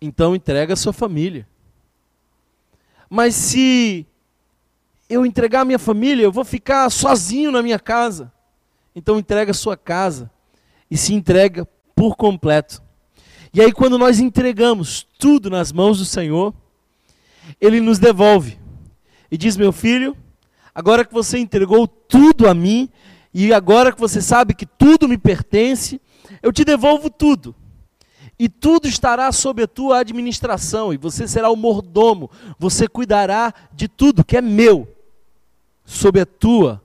Então 0.00 0.34
entrega 0.34 0.72
a 0.72 0.76
sua 0.76 0.94
família. 0.94 1.46
Mas 3.10 3.34
se 3.34 4.06
eu 5.06 5.26
entregar 5.26 5.60
a 5.60 5.66
minha 5.66 5.78
família, 5.78 6.22
eu 6.22 6.32
vou 6.32 6.46
ficar 6.46 6.88
sozinho 6.88 7.52
na 7.52 7.62
minha 7.62 7.78
casa. 7.78 8.32
Então 8.94 9.18
entrega 9.18 9.50
a 9.50 9.54
sua 9.54 9.76
casa 9.76 10.30
e 10.90 10.96
se 10.96 11.14
entrega 11.14 11.66
por 11.94 12.16
completo. 12.16 12.82
E 13.54 13.60
aí, 13.60 13.70
quando 13.70 13.98
nós 13.98 14.18
entregamos 14.18 15.06
tudo 15.18 15.50
nas 15.50 15.72
mãos 15.72 15.98
do 15.98 16.04
Senhor, 16.04 16.54
Ele 17.60 17.80
nos 17.80 17.98
devolve 17.98 18.58
e 19.30 19.36
diz: 19.36 19.56
Meu 19.56 19.72
filho, 19.72 20.16
agora 20.74 21.04
que 21.04 21.12
você 21.12 21.38
entregou 21.38 21.86
tudo 21.86 22.48
a 22.48 22.54
mim, 22.54 22.88
e 23.32 23.52
agora 23.52 23.92
que 23.92 24.00
você 24.00 24.22
sabe 24.22 24.54
que 24.54 24.66
tudo 24.66 25.08
me 25.08 25.18
pertence, 25.18 26.00
eu 26.42 26.52
te 26.52 26.64
devolvo 26.64 27.10
tudo. 27.10 27.54
E 28.38 28.48
tudo 28.48 28.88
estará 28.88 29.30
sob 29.30 29.62
a 29.62 29.68
tua 29.68 29.98
administração, 29.98 30.92
e 30.92 30.96
você 30.96 31.28
será 31.28 31.50
o 31.50 31.56
mordomo, 31.56 32.30
você 32.58 32.88
cuidará 32.88 33.52
de 33.72 33.86
tudo 33.86 34.24
que 34.24 34.36
é 34.36 34.40
meu 34.40 34.88
sob 35.84 36.20
a 36.20 36.26
tua 36.26 36.82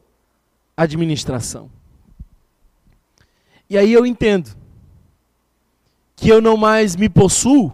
administração. 0.75 1.76
E 3.69 3.77
aí 3.77 3.91
eu 3.91 4.05
entendo 4.05 4.55
que 6.15 6.29
eu 6.29 6.41
não 6.41 6.57
mais 6.57 6.95
me 6.95 7.09
possuo 7.09 7.73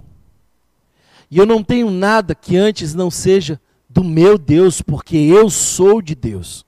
e 1.29 1.38
eu 1.38 1.45
não 1.45 1.63
tenho 1.63 1.89
nada 1.89 2.36
que 2.36 2.56
antes 2.58 2.93
não 2.93 3.10
seja 3.10 3.60
do 3.89 4.03
meu 4.03 4.38
Deus, 4.38 4.82
porque 4.82 5.17
eu 5.17 5.49
sou 5.49 6.01
de 6.01 6.15
Deus. 6.15 6.65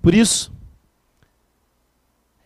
Por 0.00 0.14
isso, 0.14 0.52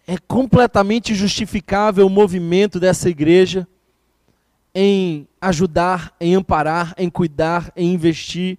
é 0.06 0.16
completamente 0.16 1.14
justificável 1.14 2.06
o 2.06 2.10
movimento 2.10 2.80
dessa 2.80 3.10
igreja 3.10 3.68
em 4.74 5.28
ajudar, 5.40 6.14
em 6.20 6.34
amparar, 6.34 6.94
em 6.96 7.10
cuidar, 7.10 7.72
em 7.76 7.92
investir, 7.92 8.58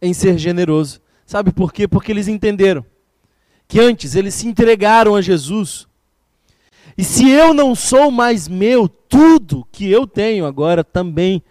em 0.00 0.12
ser 0.12 0.38
generoso. 0.38 1.00
Sabe 1.24 1.52
por 1.52 1.72
quê? 1.72 1.86
Porque 1.86 2.10
eles 2.10 2.28
entenderam 2.28 2.84
que 3.68 3.80
antes 3.80 4.14
eles 4.14 4.34
se 4.34 4.46
entregaram 4.46 5.14
a 5.14 5.20
Jesus. 5.20 5.88
E 6.96 7.04
se 7.04 7.28
eu 7.28 7.52
não 7.52 7.74
sou 7.74 8.10
mais 8.10 8.48
meu, 8.48 8.88
tudo 8.88 9.66
que 9.70 9.90
eu 9.90 10.06
tenho 10.06 10.46
agora 10.46 10.82
também 10.82 11.42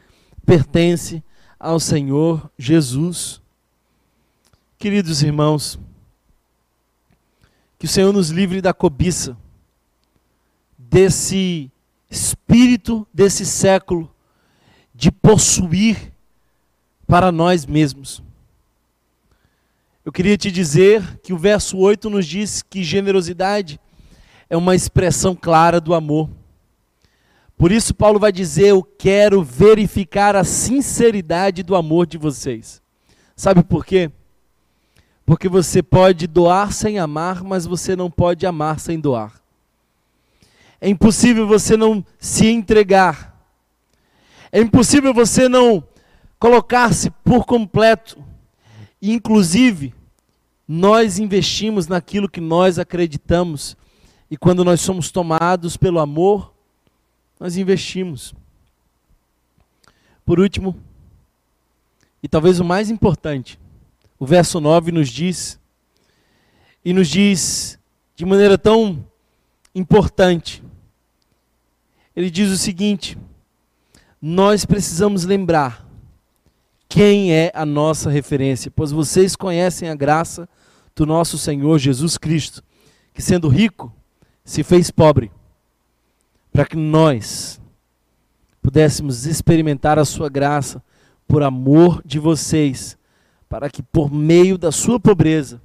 pertence 0.46 1.24
ao 1.60 1.80
Senhor 1.80 2.50
Jesus. 2.58 3.42
Queridos 4.78 5.22
irmãos, 5.22 5.80
que 7.78 7.86
o 7.86 7.90
Senhor 7.90 8.12
nos 8.12 8.30
livre 8.30 8.62
da 8.62 8.74
cobiça, 8.74 9.38
desse 10.78 11.72
espírito 12.10 13.08
desse 13.14 13.46
século 13.46 14.10
de 14.94 15.12
possuir 15.12 16.14
para 17.06 17.32
nós 17.32 17.66
mesmos. 17.66 18.24
Eu 20.06 20.12
queria 20.12 20.38
te 20.38 20.52
dizer 20.52 21.20
que 21.22 21.34
o 21.34 21.38
verso 21.38 21.78
8 21.78 22.10
nos 22.10 22.26
diz 22.26 22.62
que 22.62 22.84
generosidade 22.84 23.80
é 24.50 24.56
uma 24.56 24.76
expressão 24.76 25.36
clara 25.36 25.80
do 25.80 25.94
amor. 25.94 26.30
Por 27.58 27.72
isso, 27.72 27.94
Paulo 27.94 28.20
vai 28.20 28.32
dizer: 28.32 28.68
Eu 28.68 28.84
quero 28.84 29.44
verificar 29.44 30.36
a 30.36 30.44
sinceridade 30.44 31.64
do 31.64 31.76
amor 31.76 32.06
de 32.06 32.18
vocês. 32.18 32.82
Sabe 33.36 33.64
por 33.64 33.86
quê? 33.86 34.12
Porque 35.26 35.50
você 35.50 35.82
pode 35.82 36.28
doar 36.28 36.72
sem 36.72 37.00
amar, 37.00 37.44
mas 37.44 37.66
você 37.66 37.96
não 37.96 38.12
pode 38.12 38.46
amar 38.46 38.80
sem 38.80 39.00
doar. 39.00 39.34
É 40.80 40.88
impossível 40.88 41.48
você 41.48 41.76
não 41.76 42.06
se 42.20 42.48
entregar. 42.48 43.36
É 44.52 44.62
impossível 44.62 45.14
você 45.14 45.50
não 45.50 45.84
colocar-se 46.38 47.10
por 47.24 47.46
completo 47.46 48.24
inclusive, 49.14 49.94
nós 50.68 51.20
investimos 51.20 51.88
naquilo 51.88 52.30
que 52.30 52.42
nós 52.42 52.80
acreditamos. 52.80 53.78
E 54.30 54.38
quando 54.38 54.64
nós 54.64 54.82
somos 54.82 55.12
tomados 55.12 55.78
pelo 55.78 56.00
amor, 56.00 56.54
nós 57.40 57.58
investimos. 57.58 58.34
Por 60.26 60.40
último, 60.40 60.76
e 62.24 62.28
talvez 62.28 62.60
o 62.60 62.66
mais 62.66 62.90
importante, 62.90 63.60
o 64.18 64.26
verso 64.26 64.60
9 64.60 64.92
nos 64.92 65.10
diz, 65.10 65.60
e 66.84 66.94
nos 66.94 67.08
diz 67.08 67.78
de 68.16 68.26
maneira 68.26 68.58
tão 68.58 69.06
importante, 69.76 70.64
ele 72.16 72.32
diz 72.32 72.50
o 72.50 72.58
seguinte: 72.58 73.18
nós 74.22 74.66
precisamos 74.66 75.24
lembrar 75.26 75.86
quem 76.90 77.34
é 77.34 77.52
a 77.54 77.66
nossa 77.66 78.10
referência, 78.10 78.72
pois 78.72 78.92
vocês 78.92 79.36
conhecem 79.36 79.90
a 79.90 79.96
graça 79.96 80.48
do 80.96 81.06
nosso 81.06 81.38
Senhor 81.38 81.78
Jesus 81.78 82.18
Cristo, 82.18 82.64
que 83.14 83.22
sendo 83.22 83.50
rico, 83.50 83.94
se 84.46 84.64
fez 84.64 84.90
pobre, 84.90 85.30
para 86.54 86.66
que 86.66 86.78
nós 86.78 87.60
pudéssemos 88.62 89.26
experimentar 89.26 90.00
a 90.00 90.06
sua 90.06 90.30
graça 90.30 90.82
por 91.28 91.44
amor 91.44 92.02
de 92.06 92.20
vocês, 92.20 92.98
para 93.50 93.70
que 93.70 93.84
por 93.84 94.10
meio 94.10 94.58
da 94.58 94.72
sua 94.72 95.00
pobreza 95.00 95.62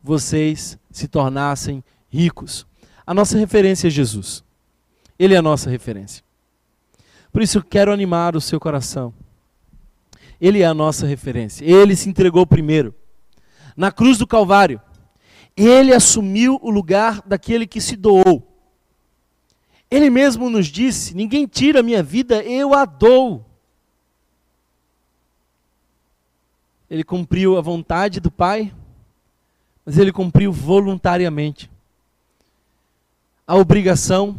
vocês 0.00 0.78
se 0.90 1.08
tornassem 1.08 1.82
ricos. 2.08 2.64
A 3.04 3.12
nossa 3.12 3.36
referência 3.36 3.88
é 3.88 3.90
Jesus. 3.90 4.44
Ele 5.18 5.34
é 5.34 5.38
a 5.38 5.42
nossa 5.42 5.68
referência. 5.68 6.22
Por 7.32 7.42
isso 7.42 7.58
eu 7.58 7.64
quero 7.64 7.92
animar 7.92 8.36
o 8.36 8.40
seu 8.40 8.60
coração 8.60 9.12
ele 10.40 10.62
é 10.62 10.66
a 10.66 10.72
nossa 10.72 11.06
referência. 11.06 11.64
Ele 11.64 11.94
se 11.94 12.08
entregou 12.08 12.46
primeiro. 12.46 12.94
Na 13.76 13.92
cruz 13.92 14.16
do 14.16 14.26
Calvário, 14.26 14.80
ele 15.66 15.92
assumiu 15.92 16.58
o 16.62 16.70
lugar 16.70 17.22
daquele 17.26 17.66
que 17.66 17.80
se 17.80 17.96
doou. 17.96 18.46
Ele 19.90 20.08
mesmo 20.08 20.48
nos 20.48 20.66
disse: 20.66 21.14
Ninguém 21.14 21.46
tira 21.46 21.80
a 21.80 21.82
minha 21.82 22.02
vida, 22.02 22.42
eu 22.42 22.72
a 22.74 22.84
dou. 22.84 23.44
Ele 26.88 27.04
cumpriu 27.04 27.56
a 27.56 27.60
vontade 27.60 28.20
do 28.20 28.30
Pai, 28.30 28.74
mas 29.84 29.98
ele 29.98 30.12
cumpriu 30.12 30.52
voluntariamente. 30.52 31.70
A 33.46 33.56
obrigação 33.56 34.38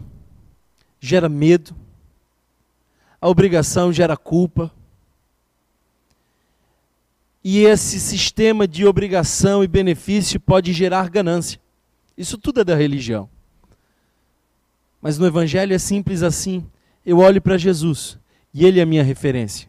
gera 1.00 1.28
medo, 1.28 1.76
a 3.20 3.28
obrigação 3.28 3.92
gera 3.92 4.18
culpa, 4.18 4.72
e 7.44 7.60
esse 7.60 8.00
sistema 8.00 8.68
de 8.68 8.86
obrigação 8.86 9.64
e 9.64 9.68
benefício 9.68 10.40
pode 10.40 10.74
gerar 10.74 11.10
ganância. 11.10 11.60
Isso 12.18 12.38
tudo 12.38 12.62
é 12.62 12.64
da 12.64 12.76
religião. 12.76 13.30
Mas 15.02 15.18
no 15.18 15.26
Evangelho 15.26 15.74
é 15.74 15.80
simples 15.80 16.22
assim. 16.22 16.64
Eu 17.04 17.18
olho 17.18 17.42
para 17.42 17.58
Jesus 17.58 18.20
e 18.54 18.66
Ele 18.66 18.80
é 18.80 18.84
a 18.84 18.86
minha 18.86 19.04
referência. 19.04 19.68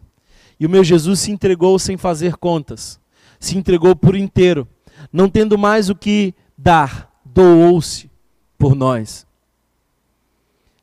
E 0.60 0.66
o 0.66 0.70
meu 0.70 0.84
Jesus 0.84 1.20
se 1.20 1.32
entregou 1.32 1.78
sem 1.78 1.96
fazer 1.96 2.36
contas, 2.36 3.00
se 3.40 3.56
entregou 3.56 3.96
por 3.96 4.14
inteiro, 4.14 4.68
não 5.10 5.28
tendo 5.28 5.56
mais 5.56 5.88
o 5.88 5.94
que 5.94 6.34
dar, 6.56 7.10
doou-se 7.24 8.10
por 8.58 8.74
nós. 8.74 9.26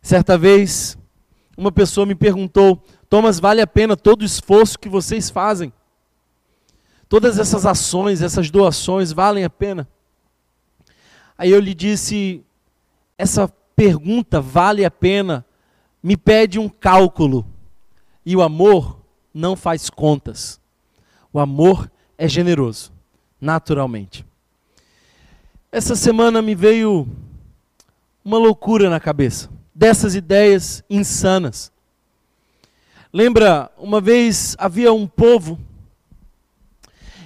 Certa 0.01 0.37
vez, 0.37 0.97
uma 1.55 1.71
pessoa 1.71 2.05
me 2.05 2.15
perguntou: 2.15 2.83
Thomas, 3.07 3.39
vale 3.39 3.61
a 3.61 3.67
pena 3.67 3.95
todo 3.95 4.23
o 4.23 4.25
esforço 4.25 4.79
que 4.79 4.89
vocês 4.89 5.29
fazem? 5.29 5.71
Todas 7.09 7.39
essas 7.39 7.65
ações, 7.65 8.21
essas 8.21 8.51
doações 8.51 9.11
valem 9.11 9.43
a 9.43 9.49
pena? 9.49 9.87
Aí 11.35 11.49
eu 11.49 11.59
lhe 11.59 11.73
disse: 11.73 12.45
essa 13.17 13.47
pergunta 13.75 14.39
vale 14.39 14.85
a 14.85 14.91
pena? 14.91 15.43
Me 16.01 16.15
pede 16.15 16.59
um 16.59 16.69
cálculo. 16.69 17.45
E 18.23 18.35
o 18.35 18.43
amor 18.43 18.99
não 19.33 19.55
faz 19.55 19.89
contas. 19.89 20.61
O 21.33 21.39
amor 21.39 21.91
é 22.17 22.27
generoso, 22.27 22.91
naturalmente. 23.41 24.25
Essa 25.71 25.95
semana 25.95 26.41
me 26.41 26.53
veio 26.53 27.07
uma 28.23 28.37
loucura 28.37 28.89
na 28.89 28.99
cabeça, 28.99 29.49
dessas 29.73 30.13
ideias 30.13 30.83
insanas. 30.89 31.71
Lembra, 33.11 33.71
uma 33.77 33.99
vez 33.99 34.55
havia 34.59 34.93
um 34.93 35.07
povo, 35.07 35.59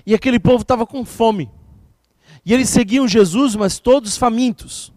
e 0.05 0.13
aquele 0.13 0.39
povo 0.39 0.61
estava 0.61 0.85
com 0.85 1.05
fome. 1.05 1.49
E 2.45 2.53
eles 2.53 2.69
seguiam 2.69 3.07
Jesus, 3.07 3.55
mas 3.55 3.79
todos 3.79 4.17
famintos. 4.17 4.91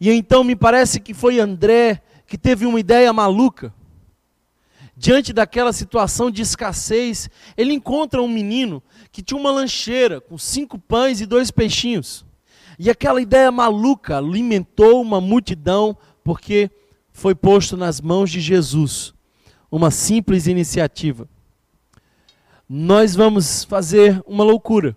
E 0.00 0.10
então 0.10 0.44
me 0.44 0.56
parece 0.56 1.00
que 1.00 1.14
foi 1.14 1.40
André 1.40 2.02
que 2.26 2.38
teve 2.38 2.66
uma 2.66 2.78
ideia 2.78 3.12
maluca. 3.12 3.74
Diante 4.96 5.32
daquela 5.32 5.72
situação 5.72 6.30
de 6.30 6.42
escassez, 6.42 7.30
ele 7.56 7.72
encontra 7.72 8.22
um 8.22 8.28
menino 8.28 8.82
que 9.10 9.22
tinha 9.22 9.38
uma 9.38 9.50
lancheira 9.50 10.20
com 10.20 10.36
cinco 10.36 10.78
pães 10.78 11.20
e 11.20 11.26
dois 11.26 11.50
peixinhos. 11.50 12.24
E 12.78 12.90
aquela 12.90 13.20
ideia 13.20 13.50
maluca 13.50 14.18
alimentou 14.18 15.00
uma 15.00 15.20
multidão, 15.20 15.96
porque 16.22 16.70
foi 17.12 17.34
posto 17.34 17.76
nas 17.76 18.00
mãos 18.00 18.30
de 18.30 18.40
Jesus 18.40 19.14
uma 19.70 19.90
simples 19.90 20.46
iniciativa. 20.46 21.28
Nós 22.72 23.16
vamos 23.16 23.64
fazer 23.64 24.22
uma 24.24 24.44
loucura. 24.44 24.96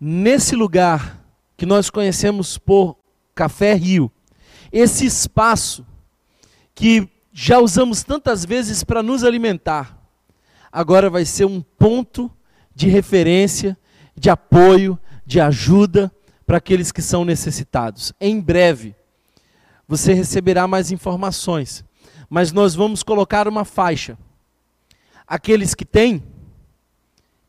Nesse 0.00 0.56
lugar 0.56 1.24
que 1.56 1.64
nós 1.64 1.90
conhecemos 1.90 2.58
por 2.58 2.96
Café 3.36 3.74
Rio, 3.74 4.10
esse 4.72 5.06
espaço 5.06 5.86
que 6.74 7.08
já 7.32 7.60
usamos 7.60 8.02
tantas 8.02 8.44
vezes 8.44 8.82
para 8.82 9.00
nos 9.00 9.22
alimentar, 9.22 9.96
agora 10.72 11.08
vai 11.08 11.24
ser 11.24 11.44
um 11.44 11.60
ponto 11.60 12.28
de 12.74 12.88
referência, 12.88 13.78
de 14.16 14.28
apoio, 14.28 14.98
de 15.24 15.38
ajuda 15.40 16.10
para 16.44 16.58
aqueles 16.58 16.90
que 16.90 17.00
são 17.00 17.24
necessitados. 17.24 18.12
Em 18.20 18.40
breve, 18.40 18.92
você 19.86 20.14
receberá 20.14 20.66
mais 20.66 20.90
informações, 20.90 21.84
mas 22.28 22.50
nós 22.50 22.74
vamos 22.74 23.04
colocar 23.04 23.46
uma 23.46 23.64
faixa. 23.64 24.18
Aqueles 25.28 25.74
que 25.74 25.84
têm, 25.84 26.22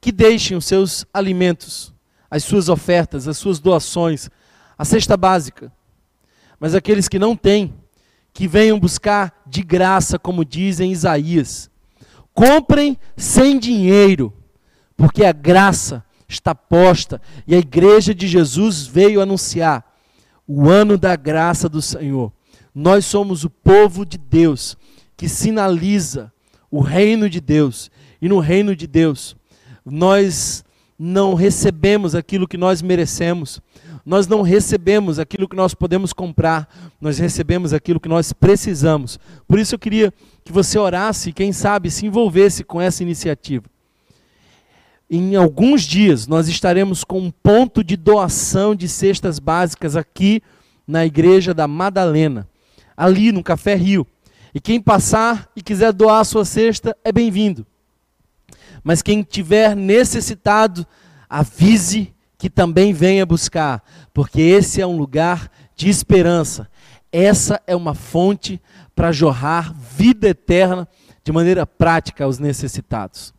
que 0.01 0.11
deixem 0.11 0.57
os 0.57 0.65
seus 0.65 1.05
alimentos 1.13 1.93
as 2.29 2.43
suas 2.43 2.69
ofertas, 2.69 3.27
as 3.27 3.37
suas 3.37 3.59
doações, 3.59 4.29
a 4.77 4.85
cesta 4.85 5.17
básica. 5.17 5.71
Mas 6.59 6.75
aqueles 6.75 7.07
que 7.07 7.17
não 7.17 7.35
têm, 7.35 7.73
que 8.33 8.47
venham 8.47 8.79
buscar 8.79 9.41
de 9.45 9.63
graça, 9.63 10.19
como 10.19 10.45
dizem 10.45 10.91
Isaías. 10.91 11.69
Comprem 12.33 12.97
sem 13.17 13.57
dinheiro, 13.57 14.31
porque 14.95 15.25
a 15.25 15.31
graça 15.31 16.03
está 16.27 16.53
posta 16.53 17.19
e 17.47 17.55
a 17.55 17.57
igreja 17.57 18.13
de 18.13 18.27
Jesus 18.27 18.85
veio 18.85 19.21
anunciar 19.21 19.83
o 20.47 20.69
ano 20.69 20.97
da 20.97 21.15
graça 21.15 21.67
do 21.67 21.81
Senhor. 21.81 22.31
Nós 22.73 23.05
somos 23.05 23.43
o 23.43 23.49
povo 23.49 24.05
de 24.05 24.17
Deus 24.17 24.77
que 25.17 25.27
sinaliza 25.27 26.31
o 26.71 26.81
reino 26.81 27.29
de 27.29 27.39
Deus. 27.39 27.89
E 28.21 28.27
no 28.27 28.39
reino 28.39 28.75
de 28.75 28.85
Deus, 28.85 29.35
nós 29.85 30.63
não 30.97 31.33
recebemos 31.33 32.13
aquilo 32.13 32.47
que 32.47 32.57
nós 32.57 32.81
merecemos, 32.81 33.61
nós 34.05 34.27
não 34.27 34.41
recebemos 34.41 35.19
aquilo 35.19 35.47
que 35.47 35.55
nós 35.55 35.73
podemos 35.73 36.11
comprar, 36.11 36.67
nós 36.99 37.17
recebemos 37.17 37.73
aquilo 37.73 37.99
que 37.99 38.09
nós 38.09 38.33
precisamos. 38.33 39.17
Por 39.47 39.59
isso 39.59 39.75
eu 39.75 39.79
queria 39.79 40.13
que 40.43 40.51
você 40.51 40.77
orasse 40.77 41.31
quem 41.31 41.53
sabe, 41.53 41.89
se 41.89 42.05
envolvesse 42.05 42.63
com 42.63 42.81
essa 42.81 43.01
iniciativa. 43.01 43.65
Em 45.09 45.35
alguns 45.35 45.83
dias 45.83 46.27
nós 46.27 46.47
estaremos 46.47 47.03
com 47.03 47.19
um 47.19 47.31
ponto 47.31 47.83
de 47.83 47.95
doação 47.95 48.75
de 48.75 48.87
cestas 48.87 49.39
básicas 49.39 49.95
aqui 49.95 50.41
na 50.85 51.05
igreja 51.05 51.53
da 51.53 51.67
Madalena, 51.67 52.47
ali 52.97 53.31
no 53.31 53.43
Café 53.43 53.75
Rio. 53.75 54.05
E 54.53 54.59
quem 54.59 54.81
passar 54.81 55.49
e 55.55 55.61
quiser 55.61 55.93
doar 55.93 56.21
a 56.21 56.23
sua 56.23 56.45
cesta 56.45 56.95
é 57.03 57.11
bem-vindo. 57.11 57.65
Mas 58.83 59.01
quem 59.01 59.21
tiver 59.21 59.75
necessitado, 59.75 60.85
avise 61.29 62.13
que 62.37 62.49
também 62.49 62.93
venha 62.93 63.25
buscar, 63.25 63.83
porque 64.13 64.41
esse 64.41 64.81
é 64.81 64.87
um 64.87 64.97
lugar 64.97 65.51
de 65.75 65.89
esperança. 65.89 66.69
Essa 67.11 67.61
é 67.67 67.75
uma 67.75 67.93
fonte 67.93 68.61
para 68.95 69.11
jorrar 69.11 69.73
vida 69.73 70.29
eterna 70.29 70.87
de 71.23 71.31
maneira 71.31 71.65
prática 71.67 72.23
aos 72.23 72.39
necessitados. 72.39 73.33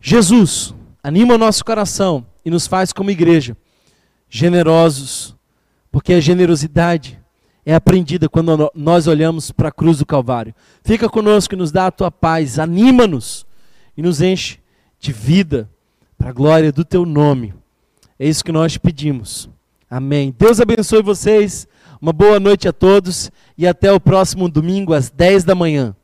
Jesus 0.00 0.74
anima 1.02 1.34
o 1.34 1.38
nosso 1.38 1.64
coração 1.64 2.26
e 2.44 2.50
nos 2.50 2.66
faz 2.66 2.92
como 2.92 3.10
igreja 3.10 3.56
generosos, 4.28 5.36
porque 5.90 6.14
a 6.14 6.20
generosidade 6.20 7.19
é 7.64 7.74
aprendida 7.74 8.28
quando 8.28 8.70
nós 8.74 9.06
olhamos 9.06 9.50
para 9.50 9.68
a 9.68 9.72
cruz 9.72 9.98
do 9.98 10.06
Calvário. 10.06 10.54
Fica 10.82 11.08
conosco 11.08 11.54
e 11.54 11.58
nos 11.58 11.70
dá 11.70 11.86
a 11.86 11.90
tua 11.90 12.10
paz, 12.10 12.58
anima-nos 12.58 13.46
e 13.96 14.02
nos 14.02 14.20
enche 14.20 14.58
de 14.98 15.12
vida 15.12 15.70
para 16.16 16.30
a 16.30 16.32
glória 16.32 16.72
do 16.72 16.84
teu 16.84 17.04
nome. 17.04 17.54
É 18.18 18.26
isso 18.26 18.44
que 18.44 18.52
nós 18.52 18.76
pedimos. 18.76 19.48
Amém. 19.90 20.34
Deus 20.38 20.60
abençoe 20.60 21.02
vocês. 21.02 21.66
Uma 22.00 22.12
boa 22.12 22.40
noite 22.40 22.66
a 22.68 22.72
todos 22.72 23.30
e 23.58 23.66
até 23.66 23.92
o 23.92 24.00
próximo 24.00 24.48
domingo 24.48 24.94
às 24.94 25.10
10 25.10 25.44
da 25.44 25.54
manhã. 25.54 25.94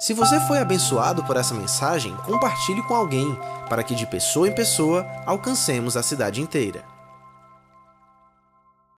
Se 0.00 0.12
você 0.12 0.38
foi 0.40 0.58
abençoado 0.58 1.24
por 1.24 1.36
essa 1.36 1.54
mensagem, 1.54 2.14
compartilhe 2.26 2.82
com 2.82 2.94
alguém, 2.94 3.38
para 3.68 3.82
que 3.82 3.94
de 3.94 4.06
pessoa 4.06 4.48
em 4.48 4.54
pessoa 4.54 5.06
alcancemos 5.24 5.96
a 5.96 6.02
cidade 6.02 6.42
inteira. 6.42 6.93